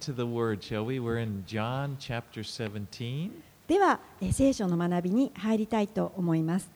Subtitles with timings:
[0.00, 0.98] into the Word, shall we?
[0.98, 3.30] We're in John chapter 17.
[3.68, 6.70] では、えー聖書の学びに入りたいと思います。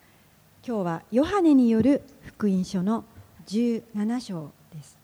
[0.66, 3.04] 今日はヨハネによる福音書の
[3.46, 4.98] 17章です。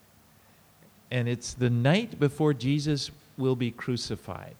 [1.10, 4.52] And it's the night before Jesus will be crucified.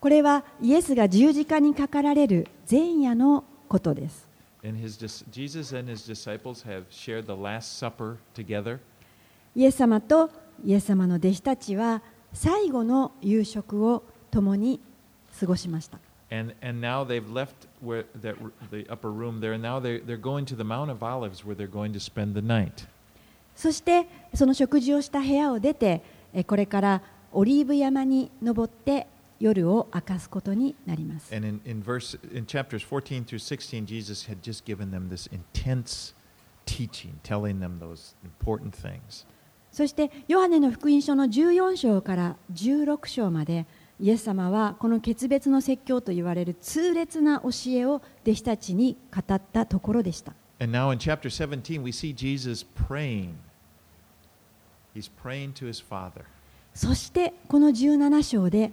[0.00, 4.26] これはイエスが十字架にかかられる前夜のことです。
[4.64, 8.78] And his, Jesus and his disciples have shared the Last Supper together.
[9.54, 10.30] イエス様と
[10.64, 12.00] イエス様の弟子たちは
[12.34, 14.80] 最後の夕食を共に
[15.40, 15.98] 過ごしました。
[23.54, 26.02] そしてその食事をした部屋を出て
[26.46, 29.06] これからオリーブ山に登って
[29.38, 31.32] 夜を明かすことになります。
[39.74, 43.66] そしてヨハネの福音書の14章から16章まで
[43.98, 50.32] イエス様はこの決別の説教と言われる痛烈な教えを弟子たちに語ったところでした。
[56.74, 58.70] そしてこの17章で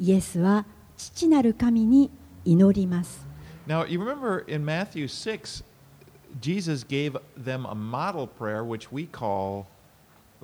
[0.00, 2.10] イエスは父なる神に
[2.44, 3.24] 祈ります。
[3.68, 5.62] Now, you remember in Matthew 6,
[6.40, 9.66] Jesus gave them a model prayer which we call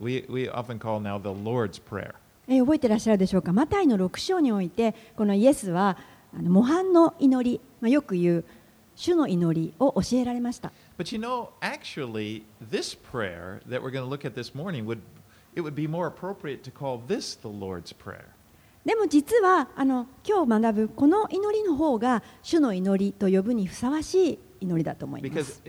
[0.00, 2.14] we often call now the Lord's Prayer.
[2.48, 5.96] 覚えてらっしゃるでしょうか、マタイの6章において、このイエスは
[6.32, 8.44] 模範の祈り、まあ、よく言う、
[8.96, 10.72] 主の祈りを教えられました。
[18.84, 25.62] でも実は、あの今日学ぶこの祈りの方が、主の祈りと呼ぶにふさわしい祈りだと思います。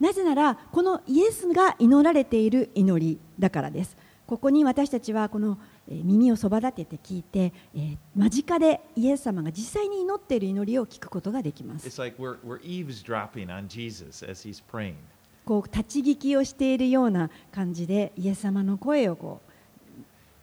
[0.00, 3.98] なぜなら、このイエスが祈られている祈りだからです。
[4.26, 7.52] ここに私たちはこの耳をそば立てて聞いて、
[8.14, 12.00] 間近でイエス様が実際に祈っている祈りを聞くことができます。
[12.00, 12.58] Like、we're, we're
[13.48, 13.68] on
[15.44, 19.16] こう立ち聞きをしているような感じでイエス様の声を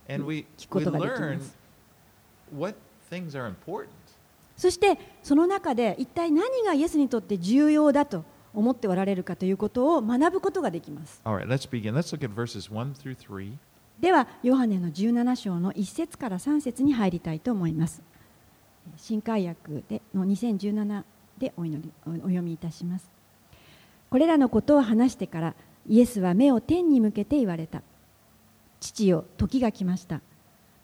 [0.08, 1.58] 聞くことができます。
[4.64, 11.22] そしてその中で一体何がイエスにとって重要だと思っておられるかということを学ぶことができます。
[11.26, 11.94] All right, let's begin.
[11.94, 13.56] Let's look at verses 1 through 3.
[14.00, 18.02] ではヨハネの17章の1節から3節に入りたいと思います
[18.96, 21.04] 新海訳での2017
[21.40, 23.12] でお祈りおお読みいたします
[24.10, 25.56] これらのことを話してから
[25.90, 27.82] イエスは目を天に向けて言われた
[28.80, 30.22] 父よ時が来ました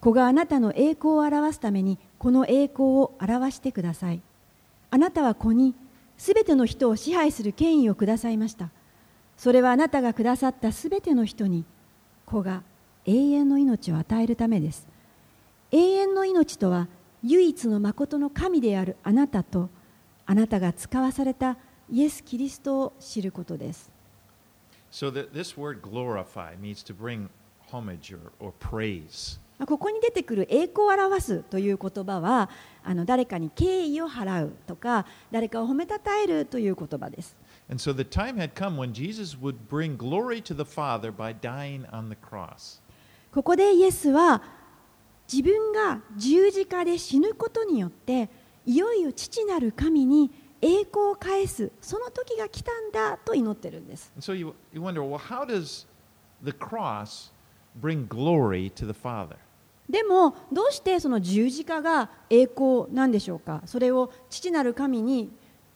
[0.01, 4.22] 子があなたの栄光を表すためにこの栄光を表してください。
[4.91, 5.74] あなたは子に
[6.18, 8.69] すべての人を支配する権威をくださいました。
[9.38, 11.63] それはあなたがくださったすべての人に
[12.25, 12.62] 子が
[13.06, 14.88] 永遠の命を与えるためです。
[15.72, 16.90] 永遠の命とは
[17.24, 19.69] 唯一の誠の神であるあなたと
[20.25, 21.57] あなたが使わされた
[21.90, 23.90] イエス・キリストを知ることです。
[24.91, 27.30] So that this word glorify means to bring
[27.72, 29.40] homage or, or praise.
[29.59, 32.49] まあここに出てくる栄光を表すという言葉は
[32.83, 37.35] あの誰かに敬意を払うとか誰かを褒めたたえるという言葉です
[37.69, 41.35] And so the time had come when Jesus would bring glory to the Father by
[41.39, 42.81] dying on the cross.
[43.31, 44.41] ここでイエスは
[45.31, 48.29] 自分が十字架で死ぬことによって
[48.65, 50.31] いよいよ父なる神に
[50.61, 55.85] 栄光を返すその時が来たんだと祈ってるんです so you, you wonder, well, how does
[56.43, 57.31] the cross
[57.79, 59.37] bring glory to the Father?
[59.89, 63.63] でもどうしてその十字架が栄光なんでしょうか？
[63.66, 65.31] それを父なる神に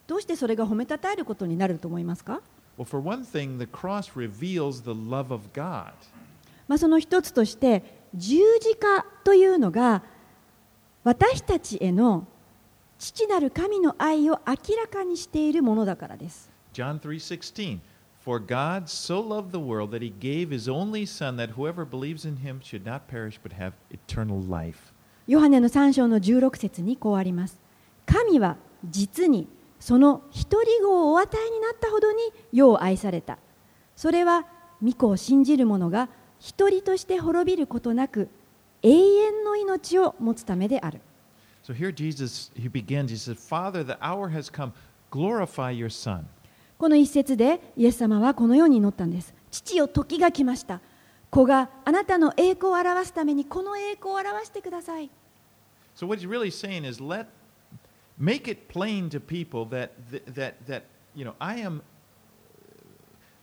[0.05, 2.41] どうしてそれが褒めたたえることになると思いますか、
[2.77, 5.93] Well, for one thing, the cross reveals the love of God.
[6.67, 10.03] まあ、その一つとして十字架というのが
[11.03, 12.27] 私たちへの
[12.99, 16.49] 父なる神の愛を明らかにしているものだからです。
[16.73, 17.79] John 3:16
[18.23, 22.23] For God so loved the world that he gave his only son that whoever believes
[22.23, 24.93] in him should not perish but have eternal life.
[25.27, 27.59] ヨハネの3章の16節にこうあります。
[28.05, 28.55] 神は
[28.89, 32.19] 実にその一人子をお与えになったほどに
[32.53, 33.39] 世を愛された。
[33.97, 34.45] それは
[34.81, 36.07] 御子を信じる者が
[36.39, 38.29] 一人として滅びることなく
[38.83, 41.01] 永遠の命を持つためである。
[41.61, 44.71] So here Jesus he begins he says Father the hour has come
[45.11, 46.23] glorify your son.
[46.77, 49.33] この一節でイエス様はこのように祈ったんです。
[49.51, 50.81] 父よ時が来ました。
[51.29, 55.09] 子があなたの栄光を表すためにこの栄光を表してください。
[55.95, 57.27] So what he's really saying is let
[58.19, 59.91] make it plain to people that
[60.33, 60.83] that that
[61.15, 61.81] you know I am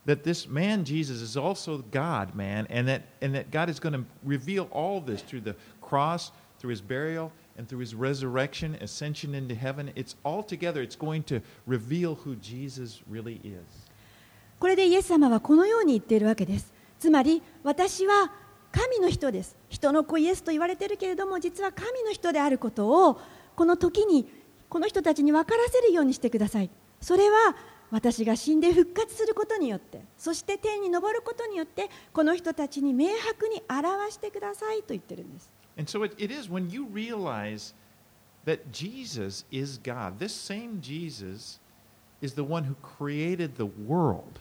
[0.06, 3.92] that this man Jesus is also God man and that and that God is going
[3.92, 9.34] to reveal all this through the cross through his burial and through his resurrection ascension
[9.34, 10.82] into heaven it's all together.
[10.82, 13.60] It's going to reveal who Jesus really is.
[14.58, 16.72] これでイエス様はこのように言っているわけです。
[16.98, 18.32] つまり私は
[18.72, 19.56] 神の人です。
[19.68, 23.20] 人の子イエスと言われているけれども実は神の人であることを
[23.56, 24.26] この時に
[24.68, 26.70] この人たちに分からせるようにしてください。
[27.00, 27.56] それは
[27.90, 35.59] 私が死んで復活することによってそして天に昇ることによってこの人たちに明白に表してくださいと言ってるんです。
[35.79, 37.73] And so it, it is when you realize
[38.45, 41.59] that Jesus is God, this same Jesus
[42.21, 44.39] is the one who created the world.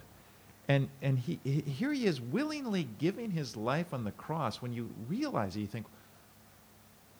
[0.68, 4.62] And, and he, he- here he is willingly giving his life on the cross.
[4.62, 5.86] When you realize it, you think,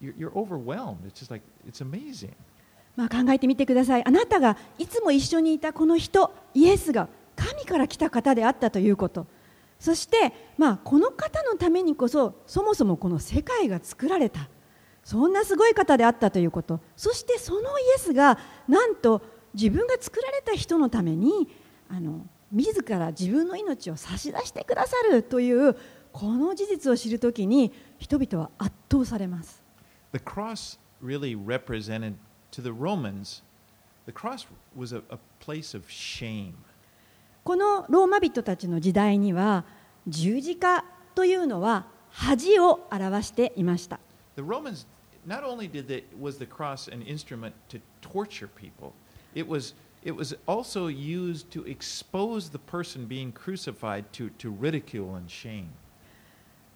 [0.01, 1.01] you're, you're overwhelmed.
[1.07, 2.35] It's just like, it's amazing.
[2.97, 9.27] まあ、考えてみてくださいあなたがいつも一緒にいたこの人イエスが神から来た方であったということ
[9.80, 14.50] そして、まあ、この方のためにこそそもそもこの世界が作られた
[15.04, 18.38] そんなすごい方であったということそしてそのイエスが
[18.68, 19.22] なんと
[19.54, 21.48] 自分が作られた人のために
[21.90, 25.76] あの自ら自分の命を差し出してくださるという
[26.12, 29.64] この事実を知るときに人々は圧倒されます。
[30.12, 32.16] The cross really represented,
[32.52, 33.44] to the Romans,
[34.06, 36.54] the cross was a, a place of shame.
[37.44, 39.66] このローマ人たちの時代には
[40.08, 44.00] 十字架というのは恥を表していました。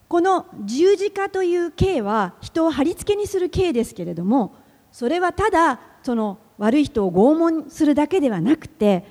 [0.09, 4.53] この十字架という刑は人を貼り付けにする刑ですけれども
[4.91, 9.05] それはただその悪い人を拷問するだけではなくて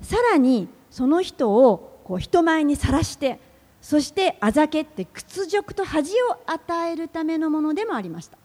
[0.00, 3.40] さらにその人をこう人前にさらして
[3.80, 8.38] そしてあざけって屈辱と恥を与えるためのものでもありました。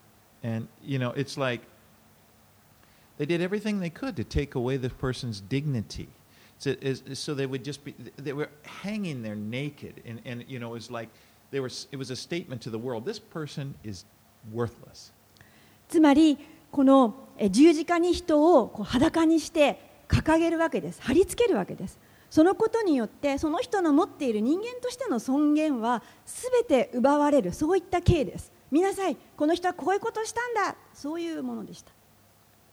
[15.88, 16.38] つまり、
[16.72, 22.00] この十字架に人を裸にして掲げるわけです、貼り付けるわけです。
[22.34, 31.92] そのことによってその人の持っている人間としての尊厳は全て奪われるそういった刑です見なさいこの人はこういうことをしたんだそういうものでした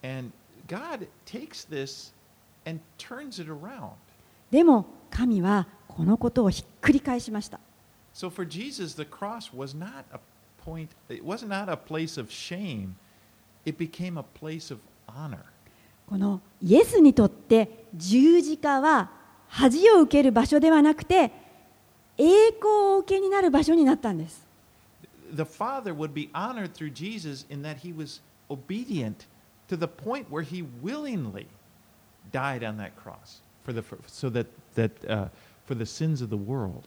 [0.03, 0.31] And
[0.67, 2.15] God takes this
[2.67, 3.91] and turns it around.
[4.51, 7.61] でも神はこのことをひっくり返しました
[8.15, 10.21] So for Jesus, the cross was not a
[10.65, 12.95] point, it was not a place of shame,
[13.67, 15.45] it became a place of honor.
[16.07, 19.20] このイエスにとって十字架は
[19.51, 21.33] 恥を受ける場所ではなくて
[22.17, 24.47] 栄光をお受けになる場所になったんです
[25.35, 29.27] The Father would be honored through Jesus in that he was obedient
[29.69, 31.47] to the point where he willingly
[32.33, 35.29] died on that cross for the, so that, that, uh,
[35.65, 36.85] for the sins of the world.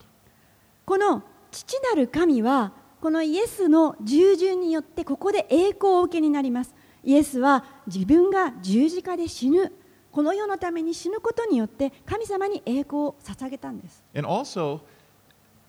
[0.86, 6.74] この父なる神はこのイエスの従順によってここで栄光をお受けになります
[7.04, 9.72] イエスは自分が十字架で死ぬ
[10.14, 14.82] この世のために死ぬことによって神様に栄光を捧げたんです And also,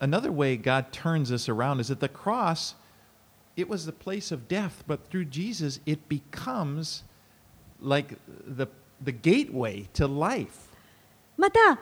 [0.00, 2.76] another way God turns this around is that the cross,
[3.56, 7.04] it was the place of death, but through Jesus, it becomes
[7.80, 8.68] like the,
[9.02, 10.70] the gateway to life.
[11.38, 11.80] また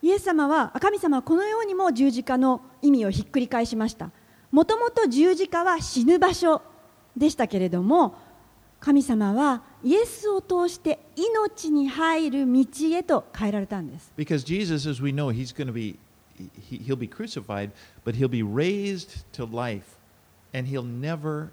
[0.00, 4.10] イエス様はあ神様はこのようにも十字架の意味をひっくり返しました
[4.52, 6.62] もともと十字架は死ぬ場所
[7.16, 8.14] でしたけれども
[8.80, 15.98] 神様はイエスを通して命に入る道へと変えられたんです Because Jesus, as we know, he's going to be,
[16.60, 17.70] he, he'll be crucified,
[18.04, 19.96] but he'll be raised to life,
[20.54, 21.48] and he'll never,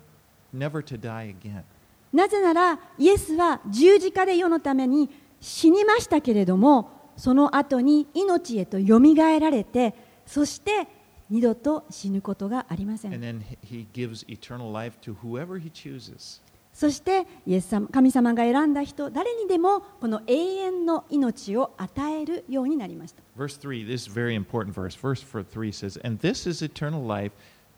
[0.53, 1.63] never to die again.
[2.11, 5.09] なぜならイエスは十字架で世のために
[5.41, 9.95] 死にましたけれどもその後に命へとよみがえられて
[10.27, 10.87] そして
[11.31, 16.39] 二度と死ぬことがありません And then he gives eternal life to whoever he chooses.
[16.73, 24.95] そしてイエス様神様が選んだ人誰にでもこの永遠の命を与えるようになりました Verse 3, this is very important verse.
[24.95, 27.31] Verse 3 says, And this is eternal life,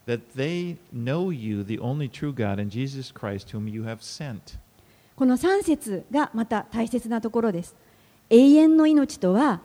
[0.05, 4.57] that they know you, the only true God, and Jesus Christ, whom you have sent.
[5.15, 7.75] この3節がまた大切なところです
[8.29, 9.61] 永遠の命とは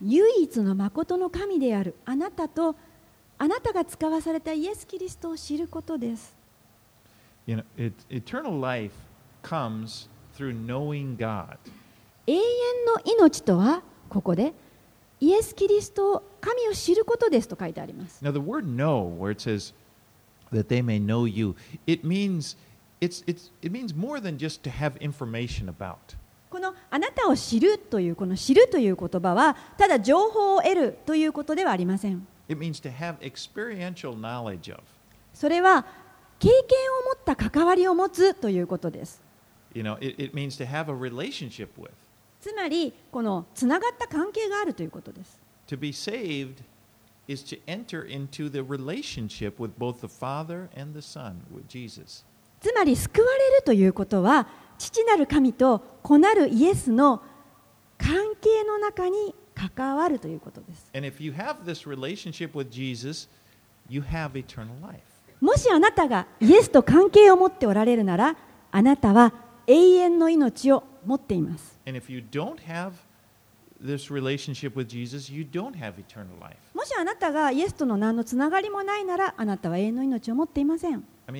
[0.00, 2.76] 唯一の誠の神であるあなたと
[3.38, 6.36] あなたが使わされたイエス・キリストを知ることです
[7.46, 8.92] You know, it, eternal life
[9.42, 11.56] comes through knowing God.
[12.26, 12.40] 永遠
[12.86, 14.52] の命とはここで
[15.20, 19.72] イエス・キリストを神を知ることですと書いてあります Now, the word know, where it says
[20.52, 21.54] that they may know you,
[21.86, 22.56] it means,
[23.00, 25.96] it's, it's, it means more than just to have information about.
[26.50, 34.82] このあなたを知るというこの知るという言葉はただ情報を得るということではありません It means to have experiential knowledge of.
[35.32, 35.86] それは
[36.42, 36.54] 経験
[37.04, 39.22] を持った関わりを持つということです
[39.74, 41.92] You know, it, it means to have a relationship with.
[42.40, 46.64] つまりこのつながった関係があるということです To be saved
[47.28, 52.24] is to enter into the relationship with both the Father and the Son, with Jesus.
[52.60, 57.22] つまり救われるということは父なる神と子なるイエスの
[57.98, 63.28] 関係の中に関わるということです And if you have this relationship with Jesus,
[63.88, 65.11] you have eternal life.
[65.42, 68.36] もしあなたがイエスと関係を持っておられるなら
[68.70, 69.34] あなたは
[69.66, 71.80] 永遠の命を持っています
[76.72, 81.04] もしあなたがイエスとの何のつながりもないならあなたは永遠の命を持っていません。
[81.26, 81.32] I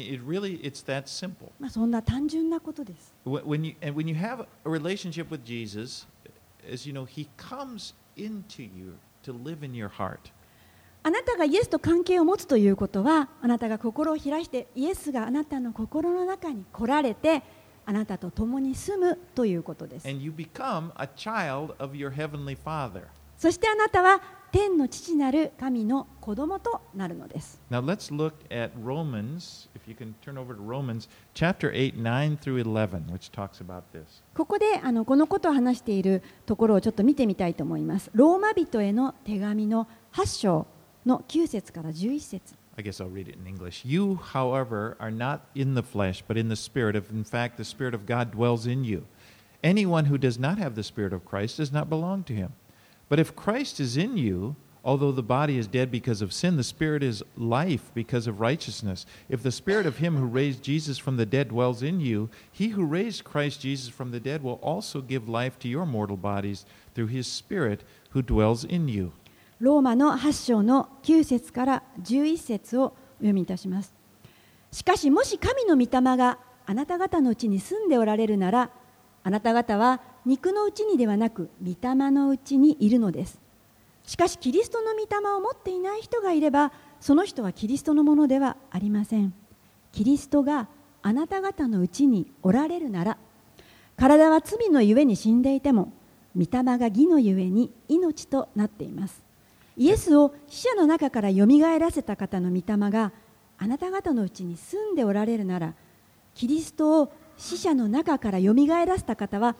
[1.62, 3.14] あそんな単純なことです。
[11.04, 17.42] あなたがイエスと関係を持つということはあなたが心を開してイエスがあなたの心の中に来られて
[17.85, 20.06] あなたと共に住むということです.
[23.37, 32.37] そしてあなたは天の父なる神の子供となるのです Now let's look at Romans, if you can turn over to Romans chapter 8, 9
[32.37, 34.23] through 11, which talks about this.
[34.37, 40.66] ここであのこのことを話しているところをちょっと見てみたいと思いますローマ人への手紙の8章
[41.06, 43.84] の9節から11節 I guess I'll read it in English.
[43.84, 46.96] You, however, are not in the flesh, but in the Spirit.
[46.96, 49.08] If in fact the Spirit of God dwells in you.
[49.63, 52.54] Anyone who does not have the Spirit of Christ does not belong to him.
[53.10, 56.63] But if Christ is in you, although the body is dead because of sin, the
[56.63, 59.08] Spirit is life because of righteousness.
[59.27, 62.70] If the Spirit of him who raised Jesus from the dead dwells in you, he
[62.70, 66.63] who raised Christ Jesus from the dead will also give life to your mortal bodies
[66.94, 69.13] through his Spirit who dwells in you.
[69.62, 73.95] ローマの8章の9節から11節をお読みいたします。
[74.73, 78.71] しかしもし神の御霊があなた方のうちに住んでおられるなら
[79.23, 83.40] あなた方は肉のうちにではなく御霊のうちにいるのです。
[84.04, 89.33] しかしキリストの御霊を持っていない人がいればその人はキリストのものではありません。
[89.92, 90.66] キリストが
[91.02, 93.16] あなた方のうちにおられるなら
[93.97, 95.92] 体は罪のゆえに死んでいても
[96.37, 99.23] 御霊が義のゆえに命となっています。
[99.76, 103.12] イエスを死者の中からよみがえらせた方の御霊が
[103.59, 105.75] あなた方のうちに住んでおられるなら
[106.35, 109.57] キリストを死者の中からよみがえらせた方は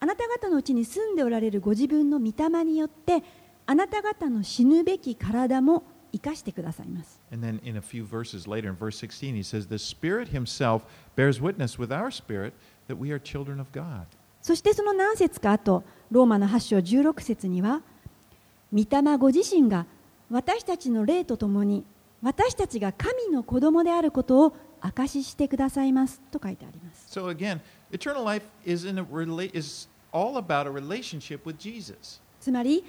[0.00, 3.22] あなた方のうちに住んでおられるご自分の御霊によって
[3.66, 10.82] あなた方の死ぬべき体も生かしてくださいます And then in a few verses later, in verse 16, he says, The Spirit Himself
[11.16, 12.52] bears witness with our spirit
[12.86, 14.06] that we are children of God.
[14.40, 17.80] そしてその何節か後ローマの8章16節には
[18.74, 19.86] 御霊ご自身が
[20.30, 21.84] 私たちの霊とともに
[22.22, 27.60] 私たちが神の子供であることを証ししてくださいますと書いてあります So again,
[27.92, 32.20] eternal life is, in a rela- is all about a relationship with Jesus.
[32.40, 32.84] つまり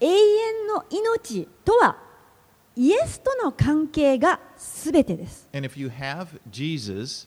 [0.00, 1.96] 永遠の命とは
[2.76, 7.26] イエスとの関係がすべてです And if you have Jesus,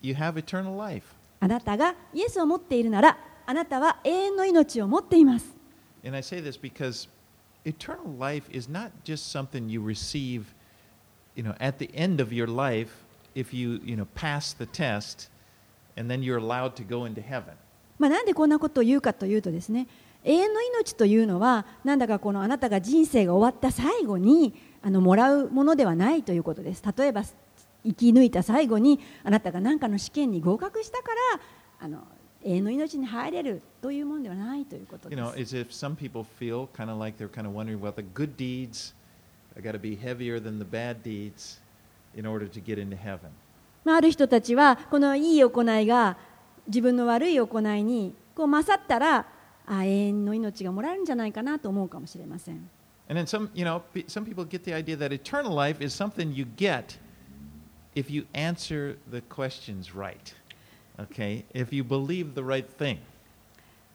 [0.00, 1.06] you have eternal life.
[1.40, 5.46] あなたがイエスを持っているならあなたは永遠の命を持っています
[6.04, 7.08] And I say this because
[7.64, 10.54] eternal life is not just something you receive,
[11.34, 13.04] you know, at the end of your life
[13.34, 15.28] if you, you know, pass the test
[15.96, 17.54] and then you're allowed to go into heaven.
[17.98, 19.86] まあ、なんでこんなことを言うかというとですね
[20.24, 27.22] 永遠の命というのはなんだかこのあなたが人生が終わった最後にあのもらうものではないということです例えば
[27.84, 31.40] 生き抜いた最後にあなたが何かの試験に合格したから
[31.80, 32.02] あの
[32.44, 37.54] 永遠の命に入れるというものではないということ You で know, す as if some people feel kind of like they're kind of
[37.54, 38.94] wondering, well, the good deeds
[39.62, 41.58] got to be heavier than the bad deeds
[42.14, 43.30] in order to get into heaven.
[43.84, 46.16] まあ、ある人たちはこのいい行いが
[46.66, 49.26] 自分の悪い行いにこう勝ったら
[49.66, 52.68] あ永遠の命がもらえるんじゃないかなと思うかもしれません
[53.06, 56.32] And then some, you know, some people get the idea that eternal life is something
[56.32, 56.96] you get
[57.94, 60.34] if you answer the questions right.
[60.98, 61.44] Okay?
[61.52, 62.98] If you believe the right thing.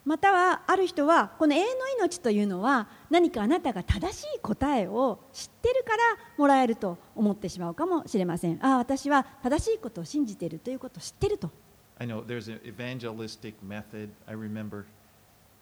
[0.06, 5.98] またはある人はこの永遠の命というのは何かあなたが正しい答えを知ってるから
[6.38, 11.52] もらえると思ってしまうかもしれませんああ私は正しいことを信じているということを知っていると
[12.00, 14.10] I know there's an evangelistic method.
[14.26, 14.86] I remember,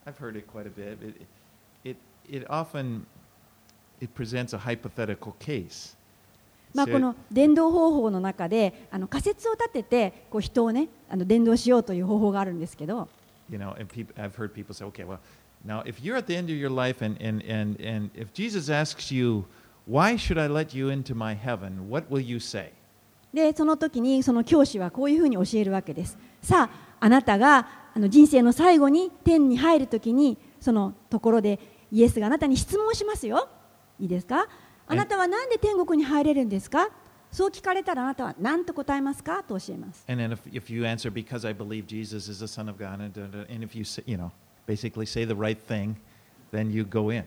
[0.06, 0.98] I've heard it quite a bit.
[1.02, 1.26] It,
[1.82, 1.96] it,
[2.28, 3.04] it often
[4.00, 5.96] it presents a hypothetical case.
[6.74, 13.08] まあ、この伝道方法の中であの仮説を立ててこう人をねあの伝道しようという方法があるんですけど
[13.50, 15.20] you know, and people, I've heard people say, okay, well,
[15.64, 18.70] now if you're at the end of your life and, and, and, and if Jesus
[18.70, 19.46] asks you,
[19.86, 22.72] why should I let you into my heaven, what will you say?
[23.32, 31.60] でその時にその教師はこういうふうに教えるわけですさああなたがあの人生の最後に天に入る時にそのところで
[31.92, 33.50] イエスがあなたに質問しますよ
[34.00, 34.48] いいですか
[34.88, 36.88] あなたは何で天国に入れるんですか
[37.30, 43.00] そう聞かれたらあなたは何と答えますかと教えます And then if, if you answer, because I believe Jesus is the Son of God,
[43.00, 43.18] and,
[43.50, 44.30] and if you, say, you know,
[44.66, 45.96] basically say the right thing,
[46.52, 47.24] then you go in.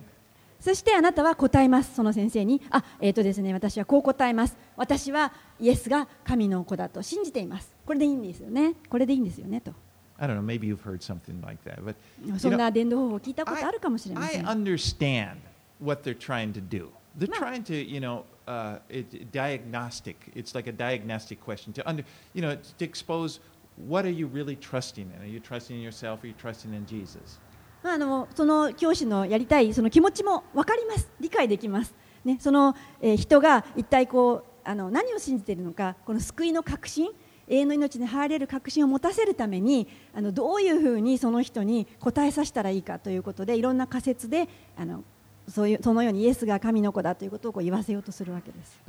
[0.60, 9.74] そしてあなたは答えます、その先生に、あ、えーとですね、私はこう答えます、私はイエスが神の子だと信じています、これでいいんですよね、これでいいんですよねと、
[10.20, 11.84] I don't know, maybe you've heard something like that.
[11.84, 11.96] But
[12.40, 14.46] そんな伝道方法を聞いたこと I, あるかもしれま I せん。
[14.46, 15.38] understand
[15.84, 16.90] what they're trying to do.
[17.18, 20.32] They're trying to, you know, uh, it, diagnostic.
[20.34, 22.04] It's like a diagnostic question to under,
[22.34, 23.40] you know, to expose
[23.88, 25.22] what are you really trusting in?
[25.22, 26.20] Are you trusting in yourself?
[26.22, 27.40] Or are you trusting in Jesus?
[27.84, 37.10] まあ、あのその教師のやりたいその気持ちも分かります、理解できます、ね、その、えー人が一体こうあの何を信じているのか、この救いの確信、
[37.48, 45.04] 永遠の命に入れる確信を持たせるために、あのどういうふうにその人に答えさせたらいいかということで、いろんな仮説であの
[45.52, 48.80] そ,ういうそのようにイエスが神の子だということをこう言わせようとするわけです。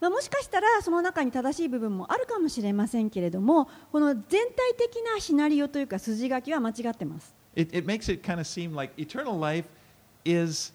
[0.00, 7.34] まあ、もしかしたらその中に正しい部分もあるかもしれませんけれども、この全体的なシナリオというか筋書きは間違ってます。
[7.56, 9.66] It makes it kind of seem like eternal life
[10.24, 10.72] is,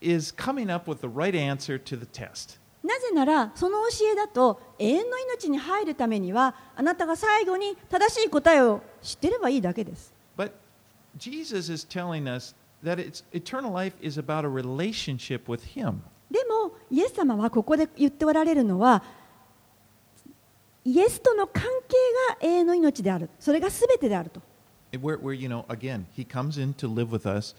[0.00, 2.58] is coming up with the right answer to the test.
[2.82, 10.12] なぜならその教えだと永遠の命に入るためにはあなたが最後に正しい答えを知ってればいいだけです。
[10.36, 10.50] But
[11.16, 16.00] Jesus is telling us that it's, eternal life is about a relationship with Him.
[16.30, 19.02] でもイエス様はここで言っておられるのは
[20.84, 24.40] イエスとの関係が永遠の命であるそれが全てであると
[24.92, 27.54] Where, where, you know, again, He comes in to live with us,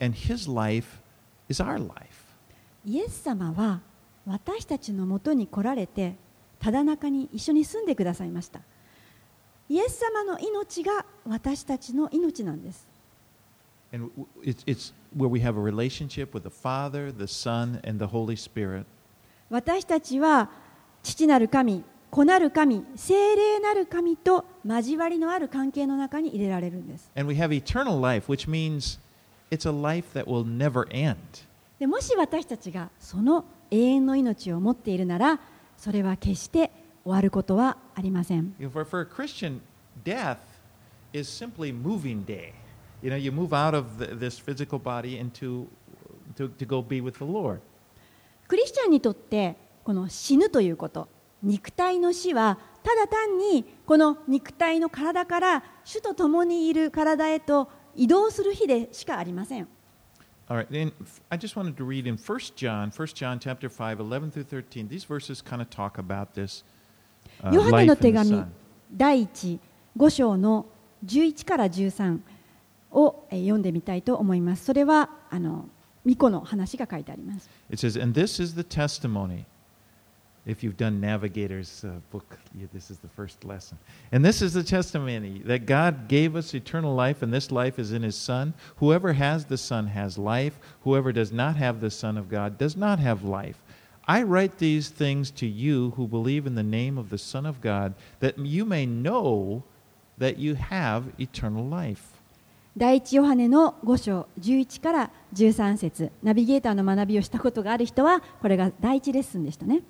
[0.00, 1.00] and His life
[1.48, 2.24] is our life.
[2.84, 3.80] イエス様は
[4.26, 6.16] 私たちの元に来られて
[6.58, 8.60] ただ中に一緒に住んでくださいました。
[9.68, 12.86] イエス様の命が私たちの命なんです。
[19.50, 20.50] 私たちは
[21.02, 27.10] 父なる神子なる神精霊なる神と交わりのある関係の中に入れられるんです。
[31.78, 35.40] でもし私たちがその永遠の命を持っているなら
[35.76, 36.70] それは決して
[37.04, 38.54] 終わることはありません。
[48.48, 51.08] クリスチャンにとってこの死ぬということ、
[51.42, 59.68] 肉体の死はただ単にこの肉体の体から主とともにいる体へと移動する日でしかありません。
[60.49, 60.91] All right, then
[61.29, 64.87] I just wanted to read in 1 John, 1 John chapter 5, 11 through 13.
[64.87, 66.63] These verses kind of talk about this
[67.43, 68.47] uh, ヨハネの life 手 in the 紙 Son.
[68.91, 69.59] 第1
[69.97, 70.65] 5章の
[71.05, 72.19] 11から13
[72.91, 74.65] をえー読んでみたいと思います。
[74.65, 75.69] それはあの
[76.03, 77.49] 巫女の話が書いてあります。
[77.69, 79.45] It says, And this is the testimony.
[80.45, 83.77] If you've done Navigator's uh, book, yeah, this is the first lesson.
[84.11, 87.91] And this is the testimony that God gave us eternal life, and this life is
[87.91, 88.53] in His Son.
[88.77, 90.57] Whoever has the Son has life.
[90.83, 93.61] Whoever does not have the Son of God does not have life.
[94.07, 97.61] I write these things to you who believe in the name of the Son of
[97.61, 99.63] God, that you may know
[100.17, 102.15] that you have eternal life.
[102.77, 109.81] 第一ヨハネの5章11から13節ナビゲーターの学びをしたことがある人はこれが第一レッスンでしたね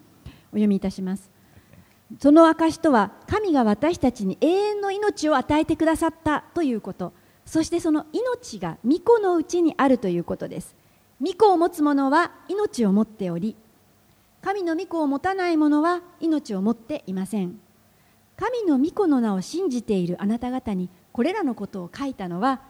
[0.54, 1.30] お読みいたします。
[2.20, 7.12] その証とは神が私たちに永遠の命を与えてくださったということ。
[7.44, 10.74] そしてその命が御子のうちにあるということです。
[11.20, 13.56] 御子を持つ者は命を持っており
[14.42, 17.58] 神の御子を持たない者は命を持っていません。
[18.36, 22.60] 神の御子の名を信じているあなた方にこれらのことを書いたのは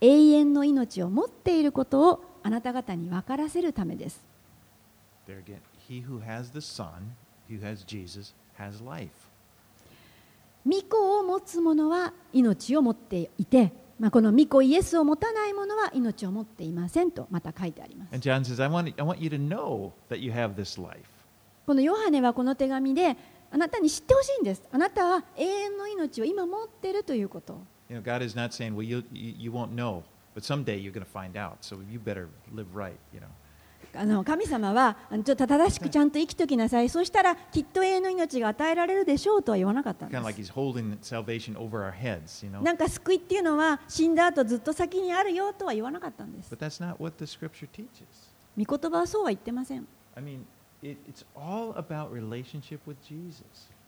[0.00, 4.24] 永遠の命を持っていることをあなた方に分からせるためです。
[5.90, 6.02] He
[11.18, 13.72] を持つ者は命を持っていて、
[14.12, 18.14] この御子イエスを持たない者は命を持っていませんとまた書いてあります。
[21.66, 23.16] このヨハネはこの手紙で
[23.50, 24.62] あなたに知ってほしいんです。
[24.70, 27.60] あなたは永遠の命を今持っているということ。
[33.94, 40.22] あの神様はちょっと正しくちゃんと生きときなさい、そうしたらきっと永遠の命が与えられるでしょうとは言わなかったんです。
[42.62, 46.54] なんか救いっていうのは死んだ後ずっと先にあるよとは言わなかったんです。
[46.54, 47.26] But not what the
[48.56, 49.86] 御言葉はそうは言ってません。
[50.14, 50.44] I mean,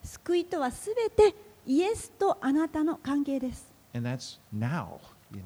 [0.03, 1.35] 救いとはすべて
[1.67, 3.73] イエスとあなたの関係です。
[3.95, 4.99] And that's now,
[5.31, 5.43] you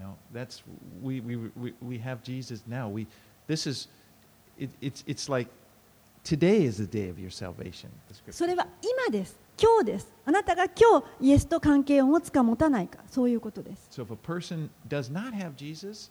[8.33, 9.37] それは今です。
[9.59, 10.13] 今日です。
[10.25, 14.01] あなたが今日、イエスと関係を持つか持たないか、そういうことです。
[14.01, 16.11] of a person does not have Jesus,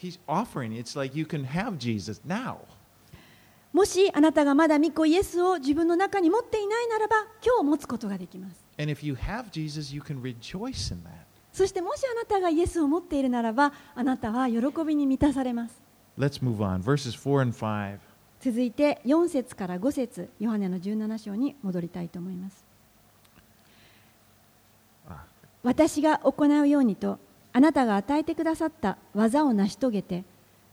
[0.00, 2.22] he's offering it's like you can have です
[3.72, 8.64] もしあなたがまだ御子イエスを自分の中に持っていないならば、今日持つことができます。
[11.52, 15.85] そしてもしあなたがイエスを持っているならば、あなたは喜びに満たされます。
[16.18, 16.82] Let's move on.
[16.82, 17.98] Verses 4 and 5.
[18.40, 22.64] 続いて4節から5節ヨハネの17章に戻りたいと思います。
[25.08, 25.24] あ。
[25.62, 27.18] 私が行うようにと
[27.52, 30.24] あなたが与えてくださった技を成し遂げて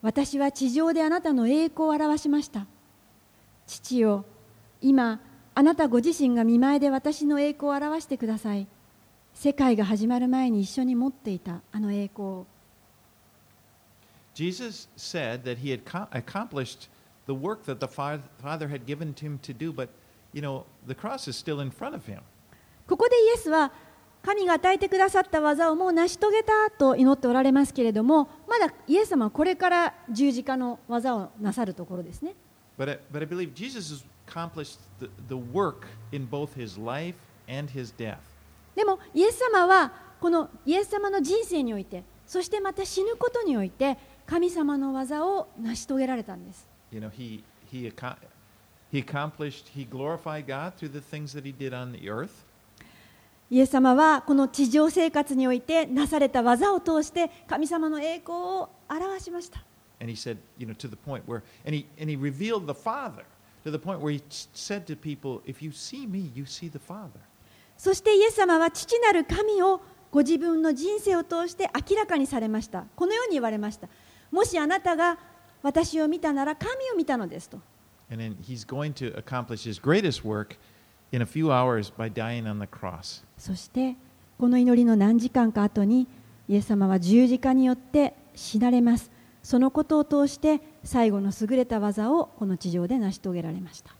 [0.01, 2.67] 私は地上であなたの栄光を表しました。
[3.65, 4.25] 父よ
[4.82, 5.19] 今
[5.56, 8.67] あなたご自身が見前で私の栄光を表してください。
[9.34, 12.45] 世界が始まる前に一緒に持っていたあの栄光を
[14.35, 16.89] Jesus said that he had co- accomplished
[17.27, 19.89] the work that the Fa- Father had given him to do, but
[20.33, 22.21] you know, the cross is still in front of him.
[22.87, 23.71] ここでイエスは
[24.23, 32.33] 神が与えてくださった技をもう成し遂げたと祈っておられますけれどもまだイエス様はこれから十字架の技をなさるところですね
[32.77, 37.15] But I, but I believe Jesus has accomplished the, the work in both his life
[37.47, 38.17] and his death.
[38.75, 46.67] でもイエス様はこのイエス様の人生においてそしてまた死ぬことにおいて神様の技を成し遂げられたんです。
[53.49, 59.63] イエス様はこの地上生活においてなされた技を通して神様の栄光を表しました。
[67.77, 69.81] そしてイエス様は父なる神を
[70.12, 72.86] ご自分の人生を通して明らかにされました。
[72.95, 73.88] このように言われました。
[74.33, 75.19] もしあなたが
[75.61, 77.59] 私を見たなら神を見たのですと。
[83.37, 83.95] そして、
[84.39, 86.07] この祈りの何時間か後に、
[86.49, 89.11] イエス様は十字架によって死なれます。
[89.43, 93.91] そのことを通して、最後の優れた技をこの地上で成し遂げられました。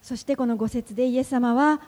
[0.00, 1.82] そして、このご説でイエス様は、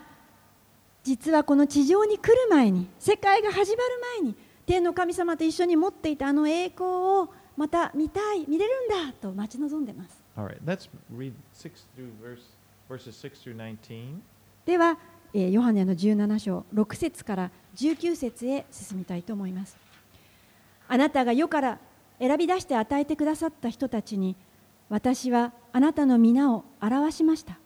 [1.02, 4.34] 実はこの地上に来る前に世界が始まる前に
[4.66, 10.22] 天の神様と一緒に持っていたあの栄光をまた見たい見れるんだと待ち望んでいます。
[10.36, 12.40] All right, let's read six through verse,
[12.88, 14.20] verses 6 through 19.
[14.64, 14.98] では、
[15.34, 19.76] えーヨハネの17章6節から19節へ進みたいと思います。
[20.88, 21.78] あなたが世から
[22.18, 24.36] 選び出して与えてくださった人たちに
[24.88, 27.58] 私はあなたの皆を表しました。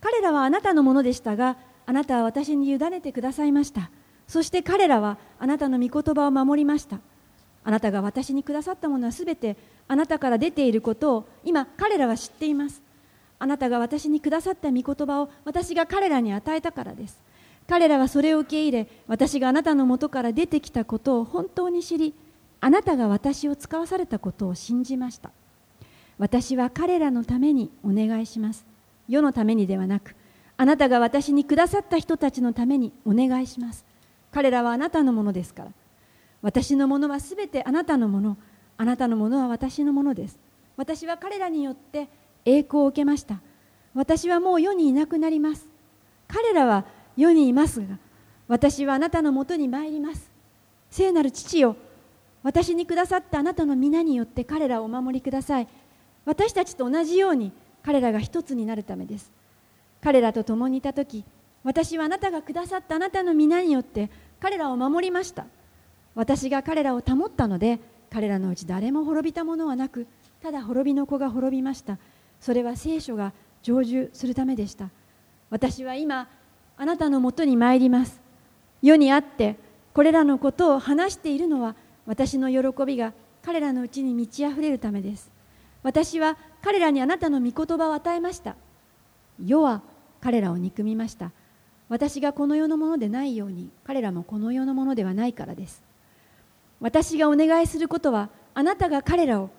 [0.00, 1.56] 彼らはあなたのものでしたが
[1.88, 3.90] あなたは私に委ねてくださいました。
[4.26, 6.98] そして彼らはあなたの御言葉を守りました。
[7.64, 9.56] あなたが私にくださったものはすべて
[9.88, 12.82] あなたから出ていることを今彼らは知っています。
[13.38, 17.18] あなたが私にくださった御言葉を私が彼らに与えたからです。
[17.66, 22.12] 彼らはそれを受け入れ私があなたのもとから出てきたことを本当に知り
[22.60, 25.30] あなたが私を使わされたことを信じました。
[26.18, 28.66] 私は彼らのためにお願いします。
[29.08, 30.14] 世のためにではなく
[30.58, 33.86] あなたが私にくださった人たちのためにお願いします。
[34.32, 35.70] 彼らはあなたのものですから。
[36.42, 38.36] 私のものはすべてあなたのもの。
[38.76, 40.38] あなたのものは私のものです。
[40.76, 42.08] 私は彼らによって
[42.44, 43.40] 栄光を受けました。
[43.94, 45.68] 私はもう世にいなくなります。
[46.26, 46.84] 彼らは
[47.16, 47.98] 世にいますが
[48.48, 50.28] 私はあなたのもとに参ります。
[50.90, 51.76] 聖なる父よ
[52.42, 55.68] 私にくださったあなたの皆によって彼らをお守りください。
[56.24, 57.52] 私たちと同じように
[57.84, 59.37] 彼らが一つになるためです。
[60.00, 61.24] 彼らと共にいた時
[61.64, 65.46] 私はあなたがくださったあなたの皆によって彼らを守りました。
[66.14, 67.78] 私が彼らを保ったので
[68.10, 70.06] 彼らのうち誰も滅びたものはなく
[70.40, 71.98] ただ滅びの子が滅びました。
[72.40, 73.32] それは聖書が
[73.62, 74.90] 成就するためでした。
[75.50, 76.28] 私は今
[76.76, 78.20] あなたのもとに参ります。
[78.80, 79.56] 世にあって
[79.92, 81.74] これらのことを話しているのは
[82.06, 85.30] 私の喜びが彼らのうちに満ち溢れるためです。
[85.82, 88.56] 私は彼らにあなたの御言葉を与えました。
[89.44, 89.82] 世は
[90.20, 91.32] 彼らを憎みました。
[91.88, 95.82] 私がこの世のものでないように彼らもこの世のものではないからです。
[96.80, 99.50] 私がお願いすることはあなたが彼らを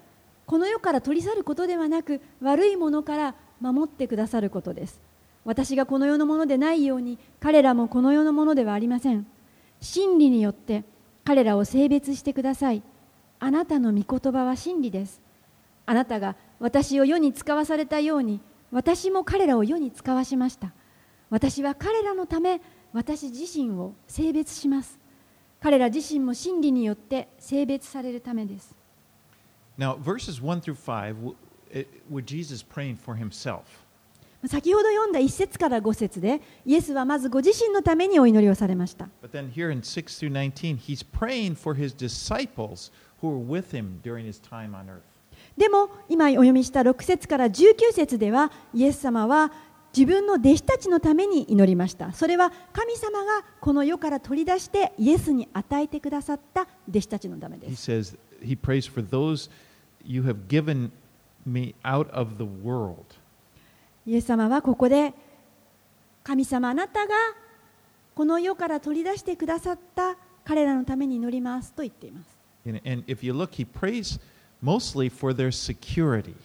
[0.45, 5.01] この世から取り去ることではなく悪いものから守ってくださることです。
[5.45, 9.25] 私がこの世のものでないように彼らもこの世のものではありません。
[9.81, 10.83] 真理によって
[11.23, 12.83] 彼らを性別してください。
[13.39, 15.21] あなたの御言葉は真理です。
[15.85, 20.71] あなたが私を世に使わされたように私も彼らを世に使わしました
[21.29, 22.61] 私は彼らのため
[22.93, 24.99] 私自身を性別します
[25.61, 28.75] 彼ら自身も真理によって性別されるためです
[29.77, 31.35] Now, verses 1 through 5, w-
[31.71, 33.61] it- with Jesus praying for himself.
[34.45, 43.37] 先ほど読んだ1節から5節でイエスはまずご自身のためにお祈りをされました But then here in 6 through 19, he's praying for his disciples who were
[43.61, 45.01] with him during his time on earth.
[45.57, 49.51] でも今お読みした6節から19節ではイエス様は
[49.95, 52.13] 自分の弟子たちのために祈りました。
[52.13, 59.49] それは神様がこの世から取り出してイエスに与えてくださった弟子たちのためで He す says, he prays for those
[60.05, 60.91] you have given
[61.45, 63.03] me out of the world.
[64.05, 65.13] イエス様はここで
[66.23, 67.13] 神様あなたが
[68.13, 72.37] この世から取り出してくださった彼らのために祈りますと言っています。
[72.67, 74.19] And, and if you look, he prays
[74.61, 76.35] mostly for their security.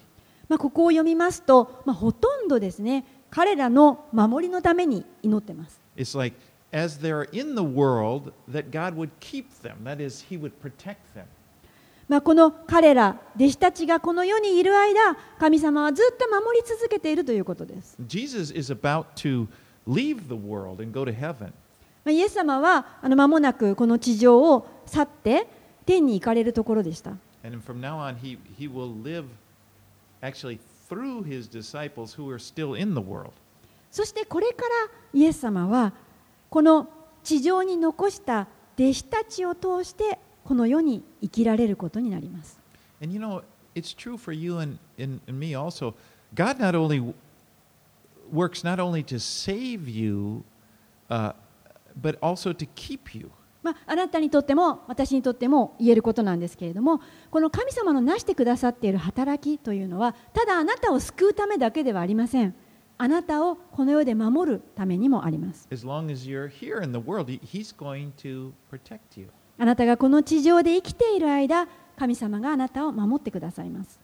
[0.49, 6.37] まあ、ここを読みますと、まあ、ほとんどですね彼らの守りのために祈ってます It's like,
[6.73, 9.85] as they're in the world, that God would keep them.
[9.85, 11.25] That is, he would protect them.
[12.09, 19.47] まあ、この彼ら弟子たちがこの世にいる間神様はずっと守り続けているということです、Jesus is about to
[19.89, 21.53] leave the world and go to heaven.
[22.05, 25.47] まあ、イエス様はあの間もなくこの地上を去って
[25.87, 27.13] 天に行かれるところでした
[27.44, 29.26] And from now on, he, he will live
[30.22, 33.34] actually through his disciples who are still in the world.
[33.92, 34.70] そしてこれから
[35.14, 35.94] イエス様は
[36.50, 36.88] この
[37.24, 42.60] 地上に残した弟子たちを通してこの世に生きられることになります
[43.02, 43.42] And you know,
[43.76, 45.96] it's true for you and, and, and me also.
[46.36, 47.14] God not only w-
[48.32, 50.44] works not only to save you,
[51.10, 51.34] uh,
[52.00, 53.32] but also to keep you.
[53.65, 57.01] まあ、なたにとっても私にとっても言えることなんですけれども
[57.31, 62.55] この神様のなしてくださっている働きというのはただあなたを救うためだけではありません。
[62.97, 65.67] あなたをこの世で守るためにもあります。
[69.59, 73.99] あなたがこの地上で生きている間神様があなたを守ってくださいます。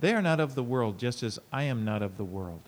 [0.00, 2.60] They are not of the world, just as I am not of the world.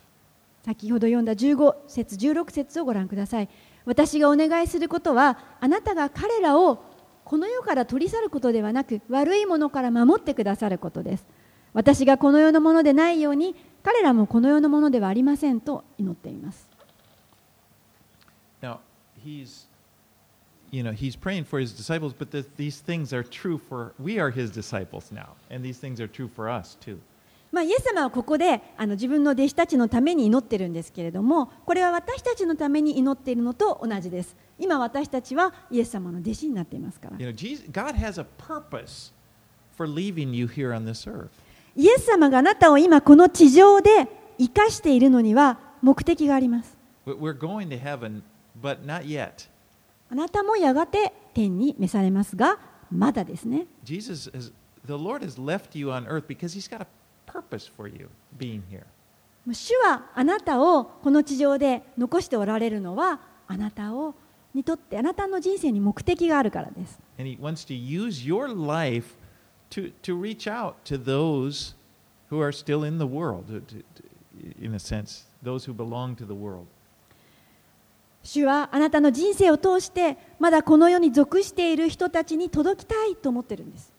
[0.62, 3.48] 先ほど読んだ15節16節をご覧ください
[3.86, 6.84] 私がお願いすることはあなたが彼らを
[7.24, 11.24] この世から取り去ることではなく悪いものから守ってくださることです
[11.72, 16.68] 私がこの世のものでないように彼らもこの世のものではありませんと祈っています
[18.60, 18.80] Now,
[19.24, 19.66] he's
[20.70, 24.18] you know, he's praying for his disciples, but th- these things are true for we
[24.18, 27.00] are his disciples now, and these things are true for us too.
[27.52, 34.36] ま、イエス様はここであの自分の弟子たちのために祈っているんですけれどもこれは私たちのために祈っているのと同じです。
[34.58, 37.16] 今私たちはイエス様の弟子になっていますから。
[37.18, 37.64] You know, Jesus,
[41.74, 44.08] イエス様があなたを今この地上で
[44.38, 46.76] 生かしているのには目的があります。
[50.10, 52.58] あなたもやがて天に召されますが
[52.90, 53.66] まだですね。
[59.46, 64.14] 主はあなたをこの地上で残しておられるのはあなたを
[64.54, 66.98] にとってあなたの人生に目的があるからです。
[78.22, 83.92] 主はあなたの人生を通してまだこの世に属している人たちに届きたいと思っているんです。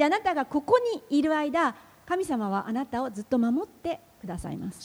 [0.00, 0.78] あなたがここ
[1.10, 1.74] にいる間
[2.06, 4.82] 神様はあなたをずっと守ってくださいます。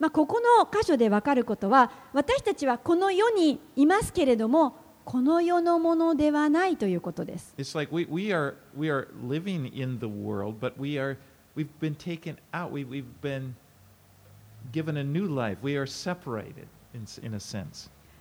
[0.00, 4.74] まここの箇所でわかることは私たちはこの世にいますけれども
[5.04, 7.54] この世のものではないということです。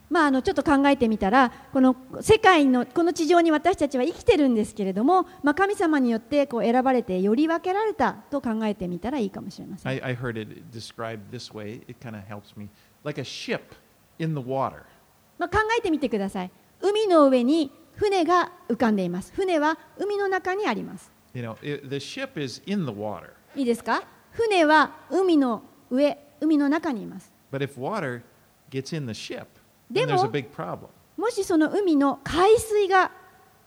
[0.10, 9.92] まあ、あのちょっと考えてみたらこの世界のこの地上に私たちは生きてるんですけれども、まあ、神様によってこう選ばれてより分けられたと考えてみたらいいかもしれません。
[9.92, 11.82] I, I heard it described this way.
[11.88, 12.70] It kind of helps me.
[13.04, 13.62] Like a ship
[14.20, 14.84] in the water.
[15.40, 21.56] まあ、考えてみてください海の上に船が浮かんでいます船は海の中にあります You know,
[21.90, 23.32] the ship is in the water.
[23.56, 24.04] いいですか？
[24.32, 28.22] 船は海の上海の中にいます But if water
[28.74, 29.46] gets in the ship,
[29.92, 30.88] then で there's a も big problem.
[31.16, 33.12] もしその海の海水が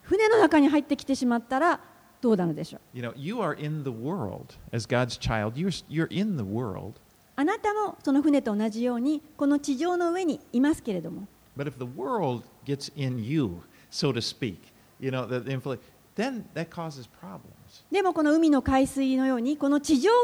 [0.03, 1.81] 船の中に入ってきてしまったら
[2.21, 5.55] どうなのでしょう You know, you are in the world as God's child.
[5.55, 6.95] You're, you're in the world.
[7.37, 14.59] あなたもその船と同じようにこの地上の上にいますけれども But if the world gets in you, so to speak,
[15.01, 15.79] you know, the, the
[16.17, 17.56] then that causes problems.
[17.91, 20.17] でもこの海の海水のようにこの地上が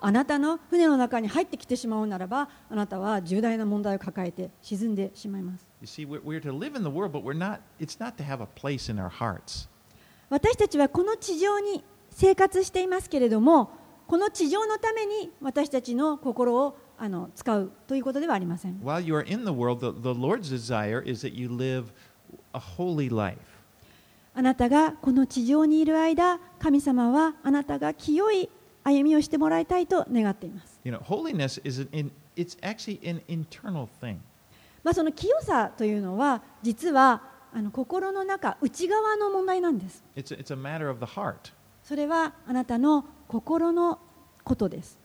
[0.00, 5.66] あなたの船の中に入ってきてしまうならばあなたは重大な問題を抱えて沈んでしまいます。
[10.28, 13.70] 私たちはこの地上に生活していますけれども
[14.06, 18.80] この地上のために私たちの心をあの使うということではありません。
[24.38, 28.50] あなたがこの地上にいる間神様はあなたが清い
[28.84, 30.78] 歩みをしてもらいたいと願っています。
[34.84, 40.04] まその清さというのは実はあの心の中内側の問題なんです。
[41.82, 43.98] それはあなたの心の
[44.44, 44.98] ことです。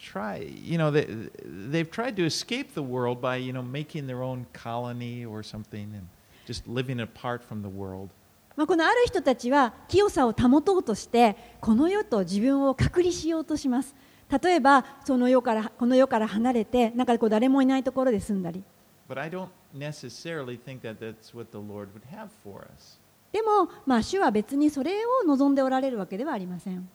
[0.00, 1.06] Tried, you know, they,
[1.44, 5.92] they've tried to escape the world by, you know, making their own colony or something
[5.94, 6.08] and
[6.46, 8.10] just living apart from the world.
[8.56, 13.94] まあ、このある人たちは清さを保とうとしてこの世と自分を隔離しようとします
[14.28, 18.62] 例えばその世からこの世から離れてなんかこう誰もいないところで住んだり
[19.08, 22.99] But I don't necessarily think that that's what the Lord would have for us.
[23.32, 26.88] でも、まあ、主は別にそれを望んでおられるわけではありません。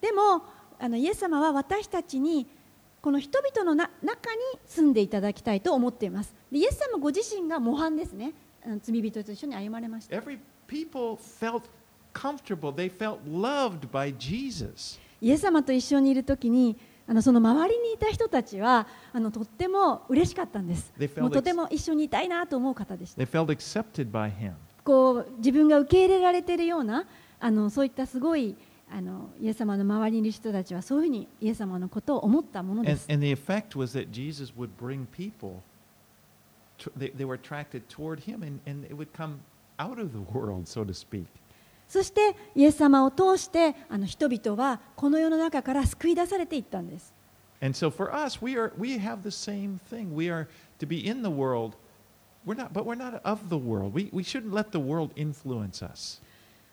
[0.00, 0.42] でも、
[0.78, 2.46] あのイエス様は私たちに
[3.00, 6.34] この人々のな中に住んでいただきたいと思っています。
[6.52, 8.32] イエス様ご自身が模範ですね。
[8.82, 10.14] 罪人と一緒に歩まれました。
[15.20, 20.92] イエス様と一緒にいるときに、あのその周りにいた人たちはあのとっても嬉しかったんです。
[21.22, 23.20] もうとても一緒にいたいなと思う方でした。
[24.84, 27.04] こう自分が受け入れられているような
[27.40, 28.56] あのそういったすごい
[28.90, 33.06] あのイエス様の周りにいる人たちはそういうふうにイエス様のことを思ったものです。
[33.10, 33.32] And, and the
[39.78, 41.26] Out of the world, so to speak.
[41.92, 47.12] そしてイエス様を通してあの人々はこの世の中から救い出されていったんです
[47.60, 50.14] And so for us, we, are, we have the same thing.
[50.14, 51.74] We are to be in the world,
[52.46, 53.92] we're not, but we're not of the world.
[53.92, 56.22] We, we shouldn't let the world influence us.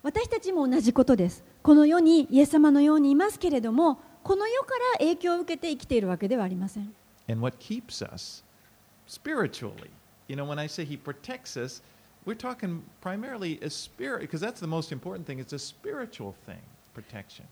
[0.03, 6.93] 私たちも同じことですこの世にイエス様のようにいますけれどもこの世から影響を受けて生きているわけではありません
[7.27, 8.41] And what keeps us
[9.05, 9.89] spiritually,
[10.29, 11.83] you know, when I say He protects us,
[12.29, 15.39] we're talking primarily a spirit, because that's the most important thing.
[15.39, 16.61] It's a spiritual thing,
[16.93, 17.45] protection.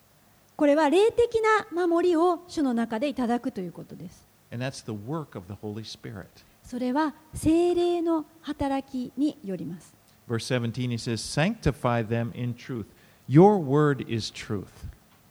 [0.55, 6.25] これは霊的な守りを主の中でいただくということです And that's the work of the Holy Spirit.
[6.63, 9.95] それは精霊の働きによります
[10.27, 12.85] Verse 17, he says, Sanctify them in truth.
[13.27, 14.67] Your word is truth.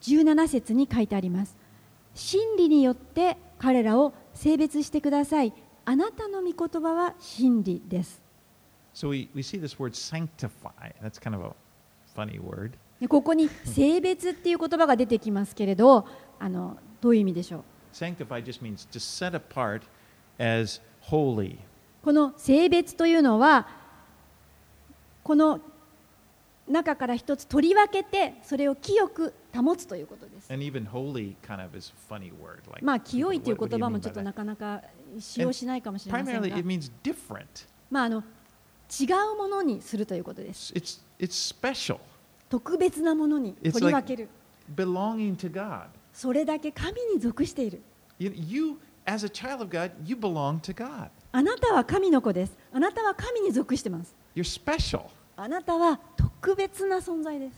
[0.03, 1.57] 17節に書いてあります
[2.15, 5.53] 真理によって彼らを性別してください
[5.85, 8.26] あなたの御言葉は真理です
[8.97, 10.89] So we, we see this word sanctify.
[11.03, 11.55] That's kind of a
[12.15, 12.79] funny word.
[13.11, 17.63] ここに 性別っていう言葉が出てきますけれど、あのどういう意味でしょう？
[22.03, 23.69] この性別というのは、
[25.23, 25.61] この
[26.67, 30.51] 中から一つ取り分けて、それを清く保つということです。
[32.81, 34.81] まあ、清いという言葉もちょっとなかなか
[35.19, 36.57] 使用しないかもしれませんが。
[37.91, 38.25] まあ、あの
[38.91, 40.73] 違うものにするということです。
[42.49, 44.29] 特別なものに取り分ける。
[46.13, 47.83] それだけ神に属している。
[51.33, 52.57] あなたは神の子です。
[52.73, 54.15] あなたは神に属しています。
[55.37, 57.55] あなたは特別な存在です。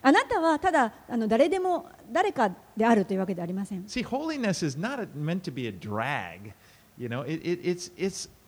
[0.00, 3.84] あなたはただあの誰でも誰かであるというわけではありません。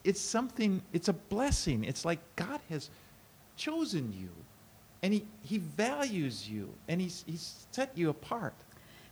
[0.05, 1.85] It's something, it's a blessing.
[1.85, 2.91] It's like God has
[3.57, 4.31] chosen you
[5.03, 8.53] and he, he values you, and he's, he's set you apart.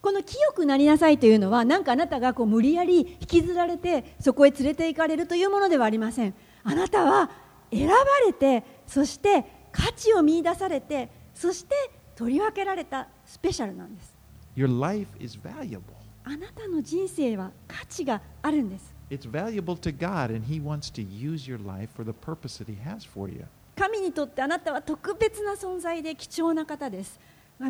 [0.01, 7.29] この清くなりなさいというのはなんかあなたがこう無理やり引きずられてそこへ連れて行かれるというものではありませんあなたは
[7.73, 11.75] 選ばれてそして価値を見出されてそして
[12.15, 14.15] 取り分けられたスペシャルなんです
[14.57, 15.81] Your life is valuable.
[16.23, 22.58] あなたの人生は価値があるんです It's valuable to God, and He wants to use your life for the purpose
[22.58, 23.46] that He has for you.
[23.76, 27.20] 神にとってあなたは特別な存在で貴重な方です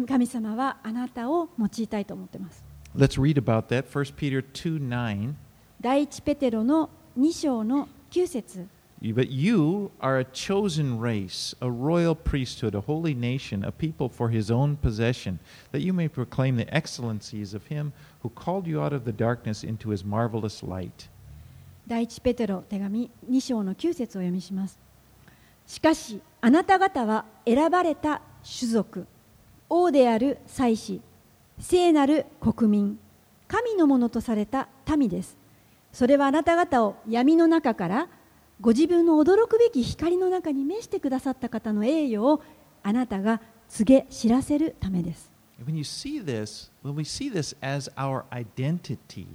[0.06, 2.64] 神様はあなたを用いたいと思っています
[2.96, 3.86] Let's read about that.
[3.90, 5.34] 1 Peter 2 9.
[5.82, 8.68] 第一ペテロの2章の9節
[9.02, 14.30] But you are a chosen race, a royal priesthood, a holy nation, a people for
[14.30, 15.40] his own possession,
[15.74, 19.62] that you may proclaim the excellencies of him who called you out of the darkness
[19.62, 21.10] into his marvelous light.
[21.89, 24.79] 第一ペテロ手紙2章の9節を読みします。
[25.67, 29.07] しかしあなた方は選ばれた種族
[29.71, 31.01] 王である祭司
[31.59, 32.99] 聖なる国民
[33.49, 34.69] 神のものとされた
[34.99, 35.39] 民です。
[35.91, 38.09] それはあなた方を闇の中から
[38.61, 42.43] ご自分の驚くべき光の中に召してくださった方の栄誉を
[42.83, 45.33] あなたが告げ知らせるためです。
[45.65, 49.27] When you see this, when we see this as our identity,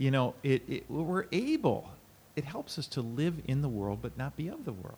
[0.00, 1.84] you know, it, it, we're able.
[2.34, 4.96] It helps us to live in the world, but not be of the world.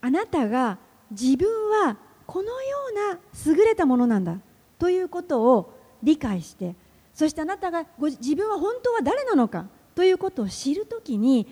[0.00, 0.78] あなたが
[1.10, 1.96] 自分は
[2.26, 4.38] このような優れたものなんだ
[4.78, 6.74] ということを理解して
[7.14, 11.46] そしてあなたが自分は本当は誰なのかということを知るときに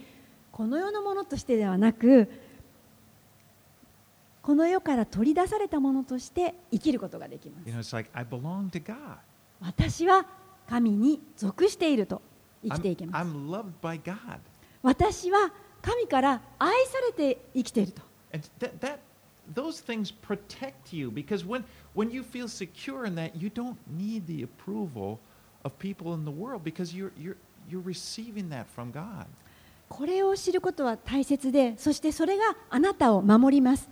[0.51, 2.31] この世のものとしてではなく
[4.41, 7.95] この世から取り出されたものとして生きることができます。
[9.61, 10.25] 私は
[10.71, 12.23] 神に属していると
[12.63, 13.27] 生きていけます.
[14.83, 15.51] 私は
[15.83, 18.03] 神から愛されて生きていると
[19.53, 21.65] those things protect you because when,
[21.97, 25.19] when you feel secure in that, you don't need the approval
[25.65, 27.37] of people in the world because you're, you're,
[27.69, 29.27] you're receiving that from God.
[29.89, 33.89] これを知ることは大切でそしてそれがあなたを守ります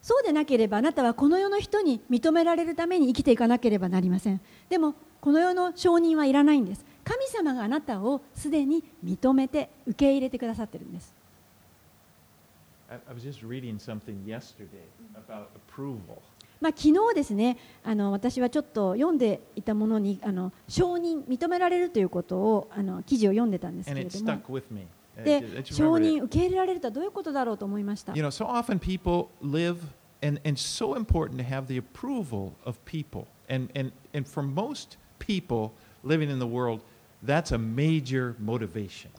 [0.00, 6.84] そうでなければあなたはこの世の人に認められるために生きていかなければなりませんでもこの世の承認はいらないんです。
[7.04, 11.14] 神様があなたをすでに認めて受け入れてくださってるんです。
[16.60, 28.46] まあ、昨日ですねあの、私はちょっと読んでいたものにあの承認、認められるということをあの記事を読んでたんですけれ、承認、受け入れられるとはどういうことだろうと思いました？You know, so
[36.02, 36.80] living in the world,
[37.22, 39.10] that's a major motivation.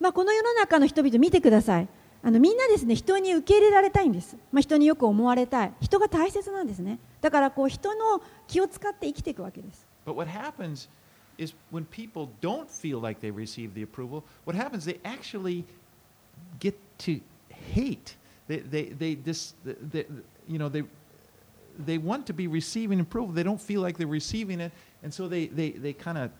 [0.00, 1.88] まあ、この世の中の人々見てください
[2.22, 10.88] あのみんなですね人に受け入れられたいんです、まあ、人によく思われたい人が大切なんですねだからこう人の気を使って生きていくわけです But what happens
[11.36, 15.64] is when people don't feel like they receive the approval, what happens, they actually
[16.58, 18.16] get to hate.
[18.48, 20.06] They, they, they, dis, they,
[20.48, 20.82] you know, they,
[21.78, 23.32] they want to be receiving approval.
[23.32, 24.72] They don't feel like they're receiving it,
[25.02, 26.30] and so they, they, they kind of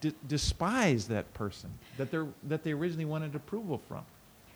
[0.00, 4.04] d- despise that person that, they're, that they originally wanted approval from.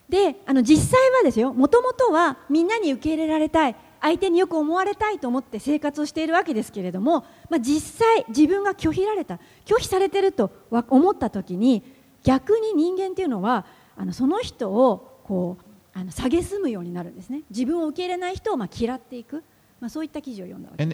[0.08, 11.82] であの実際はですよもともとはみんなに受け入れられたい相手によく思われたいと思って生活をしているわけですけれども、まあ、実際自分が拒否られた拒否されてると思った時に
[12.24, 13.64] 逆に人間っていうのは
[13.96, 15.64] あのその人をこう
[15.98, 19.42] あの蔑むようになるんですね自分を受け入れない人をまあ嫌っていく、
[19.82, 20.84] まあ、そういった記事を読んだで。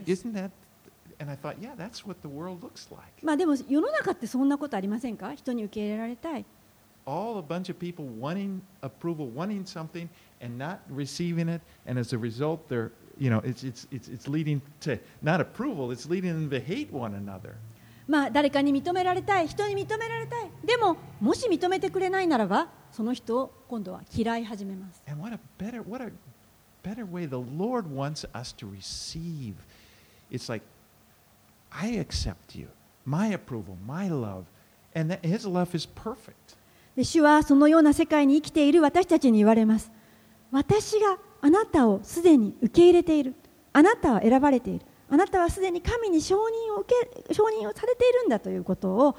[3.22, 5.34] まあでも世の中ってそんなことありませんか？
[5.34, 6.46] 人に受け入れられたい。
[18.06, 20.50] まあ誰かに認められたい、人に認められたい。
[20.64, 25.02] でも、もし認めてくれないならば、その人を今度は嫌い始めます。
[26.82, 29.54] Better way the Lord wants us to receive.
[30.30, 30.64] It's like
[31.70, 32.68] I accept you,
[33.04, 34.44] my approval, my love,
[34.94, 36.56] and that His love is perfect.
[36.96, 39.90] で主はそのような世界に生きている私たちに言われます。
[40.50, 43.34] 私があなたをすでに受け入れている。
[43.72, 44.84] あなたは選ばれている。
[45.10, 46.94] あなたはすでに神に承認を受
[47.26, 49.16] け承認をされているんだということを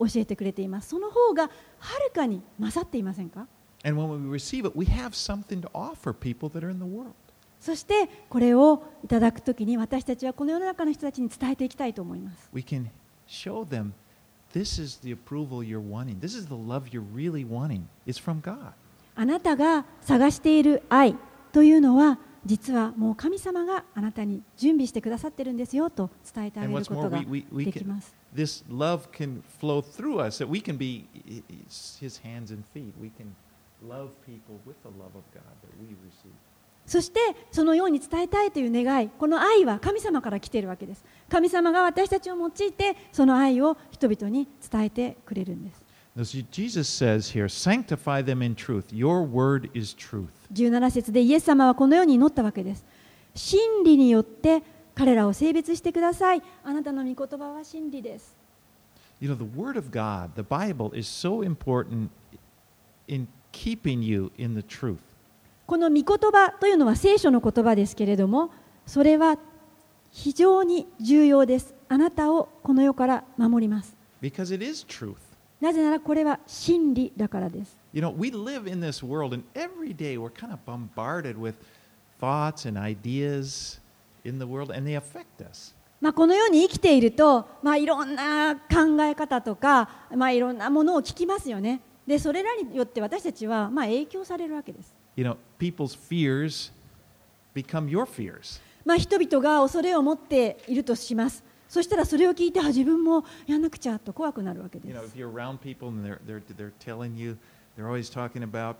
[0.00, 0.88] 教えてくれています。
[0.88, 3.46] その方がはるかに勝っていませんか？
[3.85, 7.13] And when we receive it, we have something to offer people that are in the world.
[7.59, 12.87] そしてこれをいただくときに私たちはこの世の中の人たちに伝えていきたいと思います we can
[13.25, 13.93] show them
[14.53, 16.19] this is the approval you're wanting.
[16.19, 17.83] This is the love you're really wanting.
[18.05, 18.73] It's from God.
[19.15, 21.19] あなたが探している愛と
[21.53, 28.13] というのは実はもう神様があなたに準備してくださってるんですよと伝えてあ And げる what's こ more, とが we, we, we でき can, ます。
[28.35, 31.05] this love can flow through us, that we can be
[31.69, 32.91] his hands and feet.
[32.99, 33.27] We can
[33.86, 36.32] love people with the love of God that we receive.
[36.86, 37.20] そして
[37.50, 45.84] そのように伝えたいという願いこの愛は神様から来ているわけです神様が私たちを用いてその愛を人々に伝えてくれるんです
[46.50, 48.86] Jesus says here, sanctify them in truth.
[48.90, 50.30] Your word is truth.
[50.52, 52.84] 17節でイエス様はこのように祈ったわけです
[53.34, 54.62] 真理によって
[54.94, 58.36] 彼らを性別してくださいあなたの御言葉は真理です
[59.20, 62.10] You know, the word of God, the Bible, is so important
[63.08, 64.98] in keeping you in the truth.
[65.66, 68.50] この御言葉というのは聖書の言葉ですけれども
[68.86, 69.36] それは
[70.10, 75.16] 非常に重要ですあなたをこの世から守ります Because it is truth.
[75.60, 81.38] なぜならこれは真理だからです You know, we live in this world, and every day we're kind of bombarded
[81.38, 81.54] with
[82.20, 83.80] thoughts and ideas
[84.24, 85.74] in the world, and they affect us.
[86.00, 91.80] まあ、このように生きていると、まあ、いろんな考え方とか、まあ、いろんなものを聞きますよね。
[92.08, 94.94] で、それらによって私たちは、まあ、影響されるわけです。
[95.14, 96.72] You know, people's fears
[97.54, 98.62] become your fears.
[98.82, 101.44] まあ、人々が恐れを持っているとします。
[101.68, 105.18] そしたらそれを聞いて、あ自分もやんなくちゃと怖くなるわけで You know, す if。
[105.18, 107.36] you're around people and they're, they're, they're telling you,
[107.76, 108.76] they're always talking about,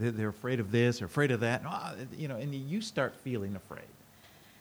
[0.00, 3.14] they're, they're afraid of this or afraid of that, ah, you know, and you start
[3.14, 3.86] feeling afraid.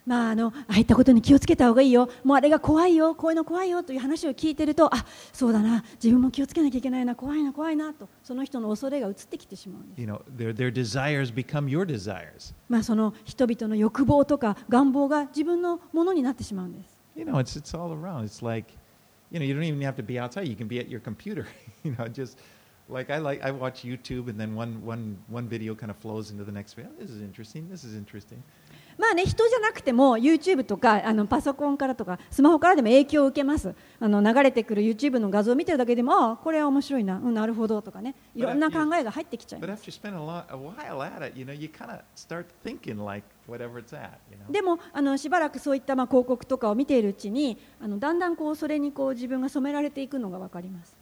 [0.08, 10.02] まあ、あのああいったことに気をつけた方がいいよ、もうあれが怖いよ、こういうの怖いよという話を聞いてると、あそうだな、自分も気をつけなきゃいけないな、怖いな、怖いなと、その人の恐れが移ってきてしまうんです。
[10.02, 12.54] You know, their, their desires become your desires.
[12.70, 16.98] まあ、その人々の欲望とか願望が自分のものになってしまうんです。
[17.18, 18.24] You know, it's, it's all around.
[18.24, 18.74] It's like,
[19.30, 20.48] you know, you don't even have to be outside.
[20.48, 21.46] You can be at your computer.
[21.84, 22.38] you know, just
[22.88, 26.32] like I like, I watch YouTube and then one, one, one video kind of flows
[26.32, 26.92] into the next video.
[26.98, 27.68] This is interesting.
[27.70, 28.42] This is interesting.
[28.98, 39.84] まあね、人じゃなくても YouTube とかあのパソコンからとかスマホからでも影響を受けますあの流れてくる YouTube の画像を見てるだけでもこれは面白いな、うん、なるほどとかねいろんな考えが入ってきちゃいます。
[44.50, 50.96] でもあのしばらくそういったまあ広告とかを見ているうちにあのだんだんこうそれにこう自分が染められていくのが分かります。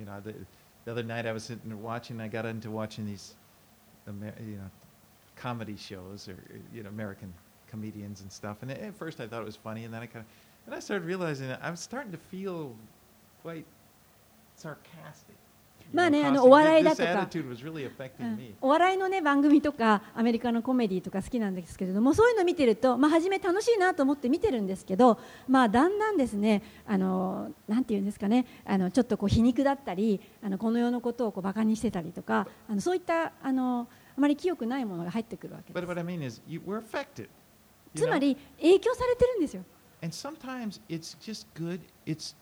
[7.75, 8.57] comedians and stuff.
[8.61, 8.73] And
[15.93, 17.27] まあね、あのお笑いだとか、
[18.49, 35.73] う、お笑いの、ね、番組とかアメリカのコメディとか好きなんですけれどもそういうの見てると、まあ、初め楽しいなと思って見てるんですけど、まあ、だんだんですねあのなんて言うんですかねあのちょっとこう皮肉だったりあのこの世のことをこうバカにしてたりとかあのそういったあ,のあまり清くないものが入ってくるわけです。
[37.95, 38.17] つま?
[38.19, 39.63] り影響されてるんですよ
[40.01, 41.79] And sometimes it's just good.
[42.05, 42.35] It's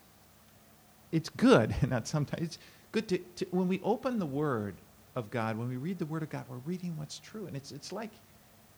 [1.13, 2.41] it's good, not sometimes.
[2.41, 2.59] It's
[2.91, 4.73] good to, to when we open the Word
[5.15, 7.71] of God, when we read the Word of God, we're reading what's true, and it's
[7.71, 8.09] it's like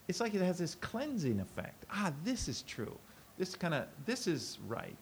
[0.08, 1.86] it's like it has this cleansing effect.
[1.90, 2.96] Ah, this is true.
[3.40, 4.96] This kind of this is right.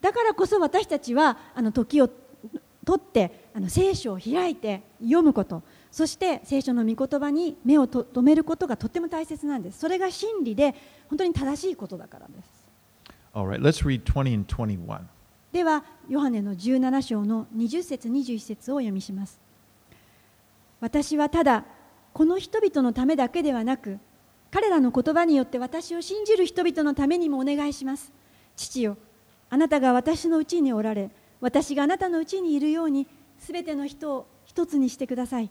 [0.00, 2.08] だからこそ私たちはあの時を
[2.84, 5.62] 取ってあの聖書を開いて読むこと
[5.96, 9.78] そして聖書の御言葉に目をと留めることがとっても大切なんです。
[9.78, 10.74] それが真理で
[11.08, 12.68] 本当に正しいことだからです。
[13.32, 15.00] Right, let's read 20 and 21.
[15.52, 19.40] ではヨハネの17章の20節21節をお読みします。
[20.80, 21.64] 私はただ
[22.12, 23.98] この人々のためだけではなく
[24.50, 28.12] 彼らの言葉によって私を信じる人々のためにもお願いします。
[28.54, 28.98] 父よ
[29.48, 33.06] あなたが私のうちにおられ私があなたのうちにいるように
[33.38, 35.48] すべての人を一つにしてください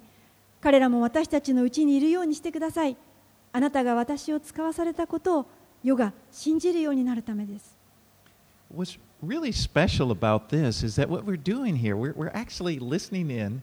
[0.66, 2.98] 彼らも私たちのうちにいるようにしてください
[3.54, 5.46] あなたが私を使わされたことを
[5.84, 7.78] 世が信じるようになるためです
[8.76, 13.30] What's really special about this is that what we're doing here, we're, we're actually listening
[13.30, 13.62] in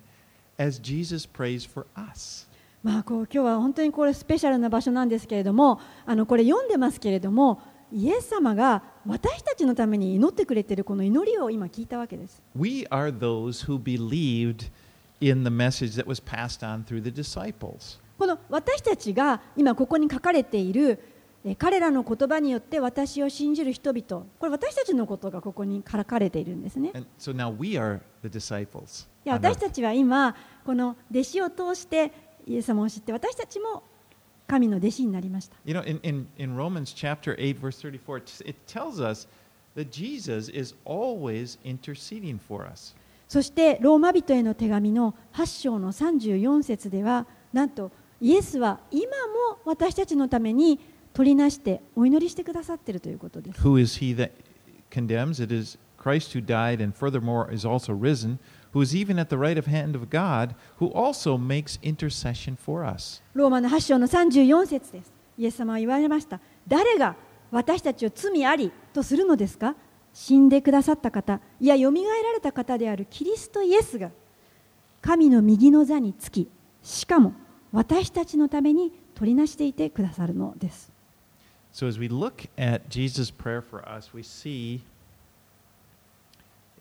[0.60, 2.46] as Jesus prays for us.
[2.84, 7.60] まあ、こう今日は本当にこれスペシャルな場所なんですけれどもあのこれ読んでますけれども
[7.92, 12.40] イエス様が私たちのために祈ってくれているこの祈りを今聞いたわけです。
[12.56, 14.70] We are those who believed
[15.22, 18.00] in the message that was passed on through the disciples.
[18.18, 20.98] この私たちが今ここに書かれている
[21.44, 26.92] え彼らの言葉によって私を信じる人々これ私たちのことがここに書かれているんですね。
[27.18, 29.06] So now we are the disciples.
[29.24, 32.12] いや私.たちは今この弟子を通して
[32.46, 33.82] イエス様を知って私たちも
[34.46, 35.56] 神の弟子になりました。
[35.64, 39.26] You know, in, in, in Romans chapter 8, verse 34, it, it tells us
[39.76, 42.94] that Jesus is always interceding for us.
[43.32, 50.78] そしてローマ人への手紙の8章の34節ではなんとイエスは今も私たちのために
[51.14, 53.62] 取りなしてお祈りしてくださっているということです。
[53.62, 54.32] Who is he that
[54.90, 55.42] condemns?
[55.42, 58.36] It is Christ who died and furthermore is also risen,
[58.74, 62.86] who is even at the right of hand of God, who also makes intercession for
[62.86, 63.22] us.
[63.32, 65.10] ローマの8章の34節です。
[65.38, 66.38] イエス様は言われました。
[66.68, 67.16] 誰が
[67.50, 69.74] 私たちを罪ありとするのですか
[70.12, 74.10] 死んでくださった方、いや、よみがえられた方であるキリストイエスが、
[75.00, 76.48] 神の右の座につき、
[76.82, 77.34] しかも
[77.72, 80.92] 私たちのために取りなしていてくださるのです。
[81.72, 84.80] So as we look at Jesus' prayer for us, we see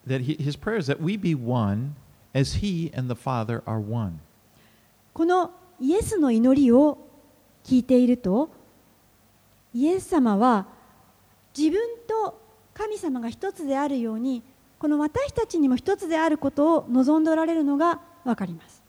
[0.05, 1.95] that he, his prayer is that we be one
[2.33, 4.19] as he and the Father are one.
[5.13, 6.97] このイエスの祈りを
[7.63, 8.49] 聞いていると
[9.73, 10.67] イエス様は
[11.57, 12.40] 自分と
[12.73, 14.43] 神様が一つであるように
[14.79, 18.81] この私たちにも一つであることを望んでおられるのが分かります。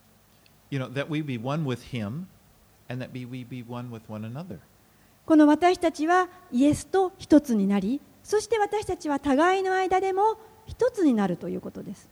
[5.27, 12.09] この私たちはイエスと一つになりそして私たちは互いの間でも一つになるということです。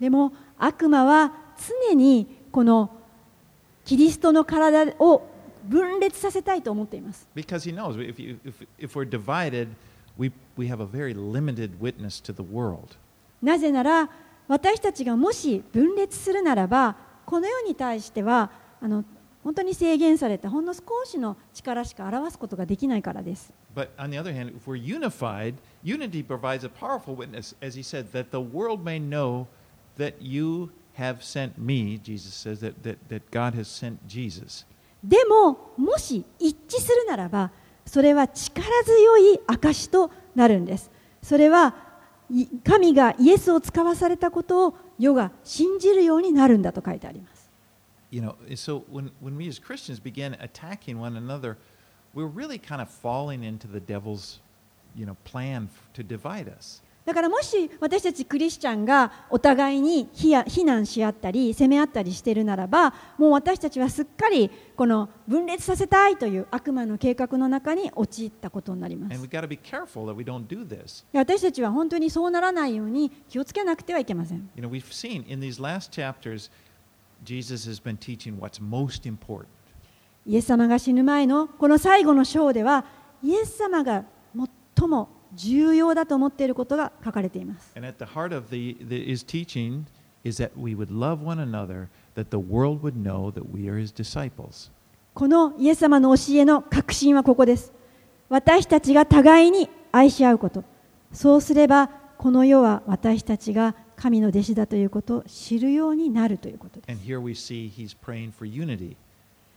[0.00, 1.32] でも悪魔は
[1.88, 2.90] 常にこの
[3.84, 5.22] キリストの体を
[5.68, 7.28] 分裂させたいと思っています。
[7.34, 9.68] Because he knows if, you, if, if we're divided,
[10.18, 12.96] we, we have a very limited witness to the world.
[13.42, 14.08] なぜなら
[14.48, 16.96] 私たちがもし分裂するならば
[17.26, 18.50] この世に対しては
[18.80, 19.04] あの
[19.42, 23.52] 本当に制限されたほんの少しの力しか表すことができないからです。
[23.74, 28.12] But on the other hand, if we're unified, unity provides a powerful witness, as he said,
[28.12, 29.46] that the world may know
[29.98, 34.64] that you have sent me, Jesus says, that, that, that God has sent Jesus.
[35.04, 37.50] でももし一致するならば
[37.84, 40.90] それは力強い証となるんです。
[41.22, 41.74] それは
[42.64, 47.50] 神がイエスを使わされたことを世が信じるようになるんだと書いてあります。
[48.10, 51.56] You know, so when, when we as Christians begin attacking one another,
[52.14, 54.40] we're really kind of falling into the devil's,
[54.96, 56.80] you know, plan to divide us.
[57.04, 69.20] だからもし私たちクリスチャンがお互いに非難し合ったり責め合ったりしているならばもう私たちはすっかりこの分裂させたいという悪魔の計画の中に陥ったことになります.
[71.12, 76.50] 私たちは本当にそうならないように気をつけなくてはいけません You know, we've seen in these last chapters,
[77.24, 79.44] Jesus has been teaching what's most important.
[80.26, 82.86] イエス様が死ぬ前のこの最後の章では
[83.22, 84.04] イエス様が
[84.78, 87.72] 最も重要だと思っていることが書かれています。
[95.12, 97.72] このイエス様の教えの核心はここです。
[98.28, 100.64] 私たちが互いに愛し合うこと。
[101.12, 106.98] そうすれば、この世は私たちが神の弟子だということを知るようになるということです。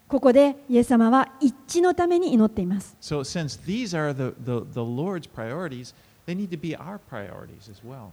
[0.08, 2.96] ここでイエス様は一致のために祈っています。
[3.02, 5.94] So since these are the, the, the Lord's priorities,
[6.26, 8.10] they need to be our priorities as well.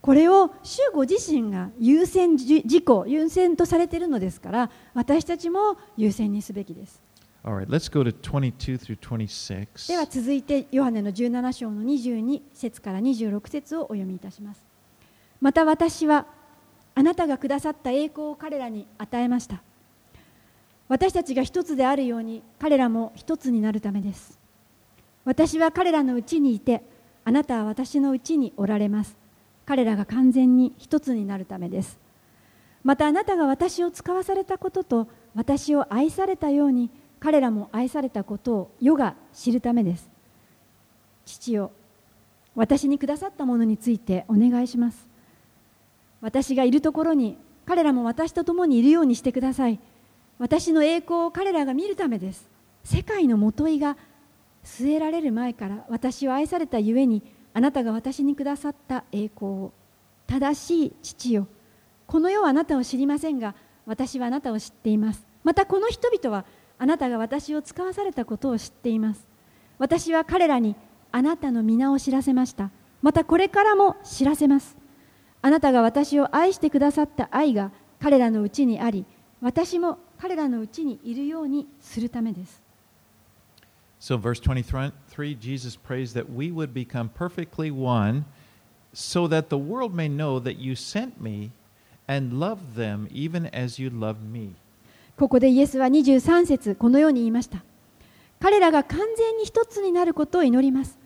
[0.00, 7.06] これを主ご自身が優先事事項、優先とされているのですから、私たちも優先にすべきです。
[7.46, 9.88] Right, let's go to 22 through 26.
[9.88, 14.64] では続いてヨハネの17章の22節から26節をお読みいたします
[15.40, 16.26] また私は
[16.96, 19.62] あなたがくださった栄光を彼らに与えました
[20.88, 24.38] 私たちが一つであるように彼らも一つになるためです。
[25.24, 26.82] 私は彼らのうちにいて
[27.24, 29.16] あなたは私のうちにおられます。
[29.64, 31.98] 彼らが完全に一つになるためです。
[32.84, 40.08] またあなたが私を使わされたことと私を愛されたように彼らも愛されたことを世が知るためです。
[41.24, 41.72] 父よ
[42.54, 45.08] 私にくださったものについてお願いします。
[46.20, 49.80] 私がいるところに彼らも私と共にいるようにしてください。
[50.38, 52.48] 私の栄光を彼らが見るためです。
[52.84, 53.96] 世界のもといが
[54.64, 57.22] 据えられる前から私を愛されたゆえに
[57.54, 59.72] あなたが私にくださった栄光を。
[60.26, 61.46] 正しい父よ。
[62.06, 63.54] この世はあなたを知りませんが
[63.86, 65.26] 私はあなたを知っています。
[65.44, 66.44] またこの人々は
[66.78, 69.26] あなたが私を使わされたことを知っています。
[69.78, 70.76] 私は彼らに
[71.12, 72.70] あなたの皆を知らせました。
[73.00, 74.76] またこれからも知らせます。
[75.40, 77.70] あなたが私を愛してくださった愛が
[78.00, 79.06] 彼らのうちにあり
[79.40, 82.62] 私も彼らのうちにいるようにするためです
[83.98, 84.92] So, verse 23,
[85.40, 88.26] Jesus prays that we would become perfectly one
[88.92, 91.50] so that the world may know that you sent me
[92.06, 94.54] and loved them even as you loved me.
[95.16, 97.64] ここでイエスは23節このように言いました
[98.38, 100.98] 彼らが完全に一つになることを祈ります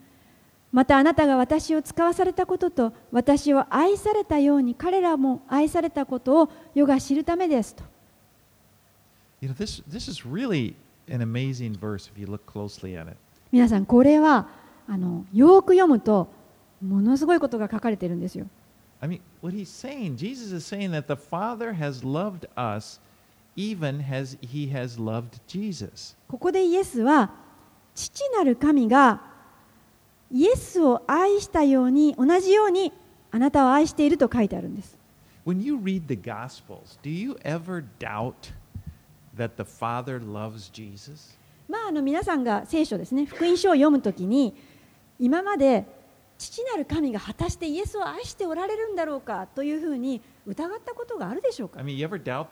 [0.73, 7.83] またあなたが私を使わされたことと私を愛されたように彼らも愛されたことを世が知るためですと
[9.41, 10.75] You know, this, this is really
[11.09, 13.17] an amazing verse if you look closely at it.
[13.51, 14.47] 皆さんこれは
[14.87, 16.29] あのよく読むと
[16.79, 18.45] ものすごいことが書かれているんですよ
[19.01, 22.99] I mean, what he's saying, Jesus is saying that the Father has loved us
[23.55, 26.15] even as he has loved Jesus.
[26.27, 27.31] ここでイエスは
[27.95, 29.21] 父なる神が
[30.31, 32.93] イエスを愛したように同じように
[33.31, 34.97] あなたを愛していると書いてあるんです
[35.47, 38.53] When you read the Gospels, do you ever doubt
[41.67, 44.55] まあ、あの皆さんが聖書ですね、福音書を読むときに、
[45.19, 45.85] 今まで
[46.37, 52.47] 父なる神が果たしてイエスを愛しておられるんだろうかというふうに疑ったことがあるでしょうか？I mean, you ever doubt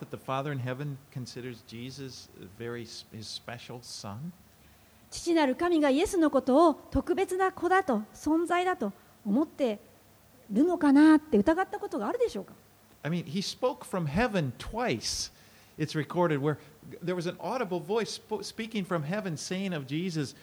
[5.09, 8.93] 父なる神がイエスのことを特別な子だと存在だと
[9.25, 9.79] 思って
[10.51, 12.53] いるのかなって疑ったことがあるでしょうか
[13.01, 15.31] ？I mean, he spoke from heaven twice.
[15.79, 16.57] It's recorded where
[17.01, 20.35] there was an audible voice speaking from heaven saying of Jesus,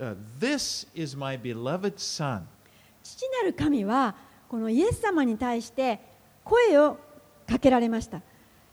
[0.00, 2.42] uh, This is my beloved Son.
[3.02, 4.14] 父なる神は
[4.48, 6.00] このイエス様に対して
[6.44, 6.98] 声を
[7.48, 8.20] かけられました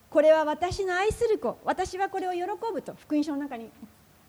[0.09, 2.41] これは私の愛する子私はこれを喜
[2.74, 3.70] ぶと福音書の中に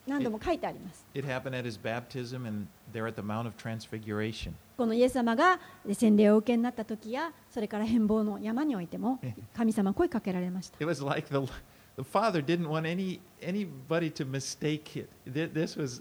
[0.06, 4.52] 何度も書いてあります It happened at his baptism and there at the Mount of Transfiguration.
[4.76, 5.58] このイエス様が
[5.92, 11.50] 洗礼をお受けになった時やそれから変貌の山においてもえ神様は声かけられました It was like the,
[11.98, 15.08] the Father didn't want any, anybody to mistake it.
[15.32, 16.00] Th- This was,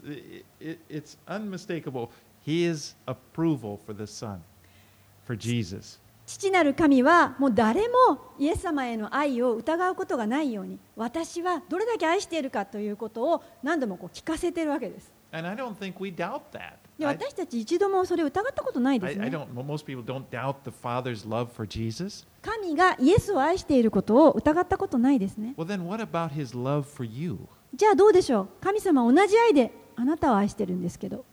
[0.60, 2.10] it, it's unmistakable.
[2.46, 4.38] His approval for the Son,
[5.26, 5.98] for Jesus.
[6.24, 7.94] 父なる神はもう誰も
[8.38, 16.74] イエス様への愛を疑うことがないように私はどれだけ愛しているかということを何度もこう聞かせているわけです And I don't think we doubt that.
[16.98, 19.46] で I- 私たち一度もそれを疑ったことないで I, す I ね don't.
[19.64, 22.26] Most people don't doubt the Father's love for Jesus.
[22.42, 27.38] 神がイエスを愛していることを疑ったことないですね Well, then what about His love for you?
[27.74, 31.24] じゃあどうでしょう神様は同じ愛であなたを愛してるんですけど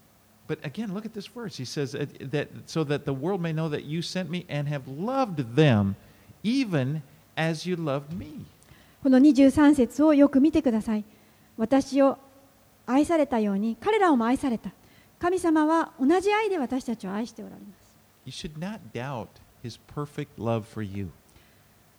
[0.48, 1.58] But again, look at this verse.
[1.58, 1.98] He says
[2.30, 5.96] that so that the world may know that you sent me and have loved them,
[6.44, 7.02] even
[7.36, 8.46] as you loved me.
[9.02, 11.04] この23節をよく見てください
[11.58, 12.18] 私を
[12.88, 14.72] 愛されたように彼らをも愛された
[15.20, 17.96] 神様は同じ愛で私たちを愛しておられます。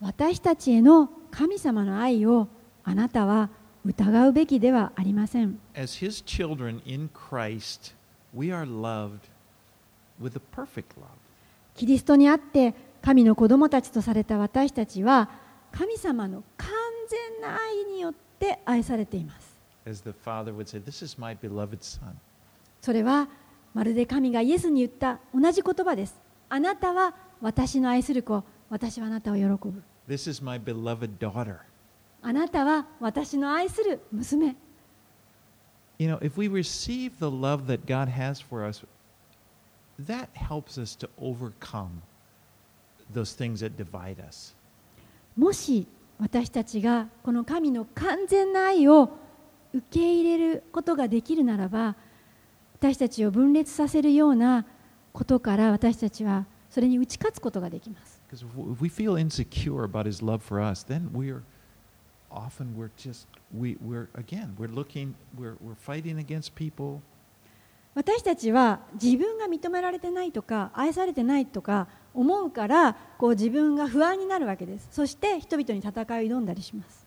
[0.00, 2.48] 私たちへの神様の愛を
[2.84, 3.50] あなたは
[3.84, 5.58] 疑うべきではありません。
[11.74, 15.30] キリストにあって神の子供たちとされた私たちは
[15.72, 16.68] 神様の完
[17.08, 19.56] 全な愛によって愛されています。
[22.86, 23.26] それは
[23.74, 26.14] まるで神がイエスに言った同じ言葉です
[26.48, 31.56] あなたは私の愛する子私はあなたを喜ぶ This is my beloved daughter.
[32.22, 34.54] あなたは私の愛する娘
[35.98, 38.86] You know, if we receive the love that God has for us,
[40.00, 42.02] that helps us to overcome
[43.12, 44.54] those things that divide us.
[45.36, 45.88] もし
[46.20, 49.10] 私たちがこの神の完全な愛を
[49.74, 51.96] 受け入れることができるならば
[52.78, 54.66] 私たちを分裂させるような
[55.14, 58.20] ことから私たちはそれに打ち勝つことができます。
[67.94, 74.88] 私たちは自分が認められてないとか愛されてないとか思うからこう自分が不安になるわけです。
[74.90, 77.06] そして人々に戦いを挑んだりします。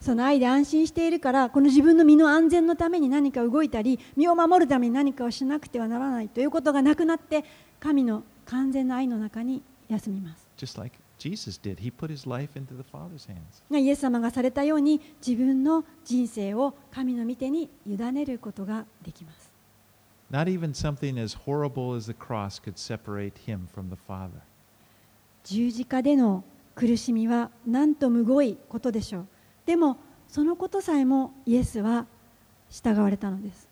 [0.00, 7.44] その愛で安心しているからこの自分の身の安全のために何か動いたり身を守るために何かをしなくてはならないということがなくなって
[7.80, 11.78] 神の完全な愛の中に休みます Just like Jesus did.
[11.80, 13.78] He put his life into the Father's hands.
[13.78, 19.50] イエス様がされたように自分の人生を神の御手に委ねることができます
[20.30, 24.42] Not even something as horrible as the cross could separate him from the Father.
[25.44, 26.44] 十字架での
[26.74, 29.26] 苦しみはなんとむごいことでしょう
[29.66, 29.98] でも
[30.28, 32.06] そのことさえもイエスは
[32.70, 33.68] 従われたのです。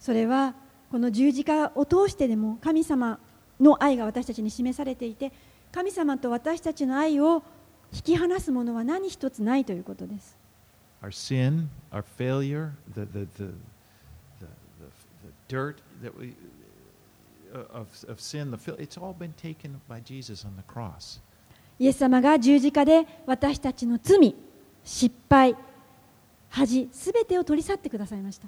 [0.00, 0.54] それは
[0.90, 3.18] この十字架を通してでも神様
[3.60, 5.32] の愛が私たちに示されていて
[5.70, 7.42] 神様と私たちの愛を
[7.92, 10.36] 引き離すものは何一つないということです。
[17.52, 17.86] of,
[21.78, 24.34] イエス様が十字架で私たちの罪、
[24.84, 25.56] 失敗、
[26.48, 28.46] 恥、全てを取り去ってくださいました。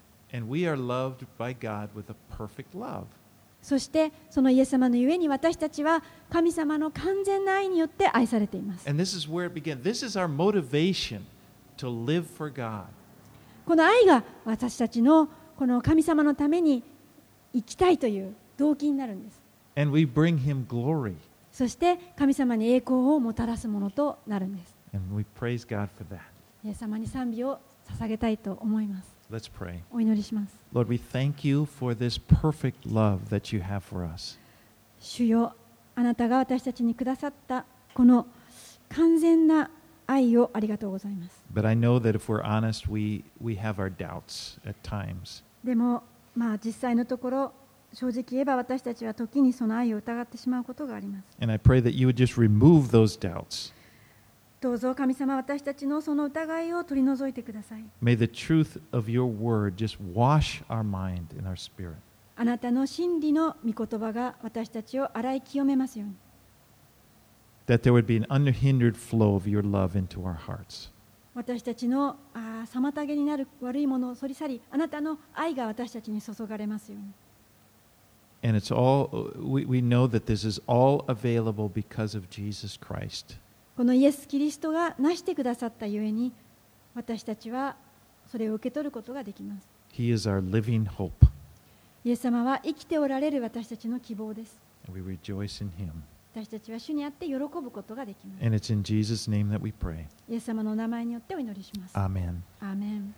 [3.62, 8.86] そして、そのイエス様のゆえに私たちは神様の完全な愛によって愛されています。
[13.66, 16.82] この愛が私たちのこの神様のために
[17.55, 18.34] 生きたいという。
[18.57, 19.40] 動機になるんです。
[19.76, 21.16] And we bring Him glory.
[21.52, 24.74] そして神様に栄光をもたらすものとなるんです。
[24.94, 26.20] And we praise God for that.
[26.64, 27.59] イエス様に賛美を
[27.98, 29.14] 捧げたいと思います。
[29.30, 29.80] Let's pray.
[29.90, 30.55] お祈りします。
[30.72, 34.38] Lord, we thank you for this perfect love that you have for us.
[35.00, 35.55] 主よ
[35.96, 38.26] あなたが私たちにくださったこの
[38.88, 39.70] 完全な
[40.07, 41.42] 愛をありがとうございます。
[41.52, 45.42] But I know that if we're honest, we, we have our doubts at times.
[45.62, 46.02] でも、
[46.34, 47.52] まあ、実際のところ
[47.95, 51.24] 正直言えば私たちは時にその愛を疑ってしまうことがあります。
[54.61, 57.84] どうぞ神様私たちのその疑いを取り除いてください。
[62.36, 66.14] あなたの真理の御言葉が私たちを洗い清めますように。
[67.66, 69.62] That there would be an unhindered flow of your
[78.45, 83.38] And it's all, we, we know that this is all available because of Jesus Christ.
[83.74, 86.30] このイエス・キリストがなしてくださったゆえに、
[86.95, 87.74] 私たちは
[88.30, 89.66] それを受け取ることができます。
[89.95, 91.11] He is our living hope.
[92.05, 94.61] イエス様は生きておられる私たちの希望です。
[94.92, 95.92] We rejoice in him.
[96.34, 98.45] 私たちは主にあって喜ぶことができます。
[98.45, 100.05] And it's in Jesus' name that we pray.
[100.28, 101.97] イエス様のお名前によってお祈りします。
[101.97, 102.40] Amen.
[102.61, 103.14] アーメン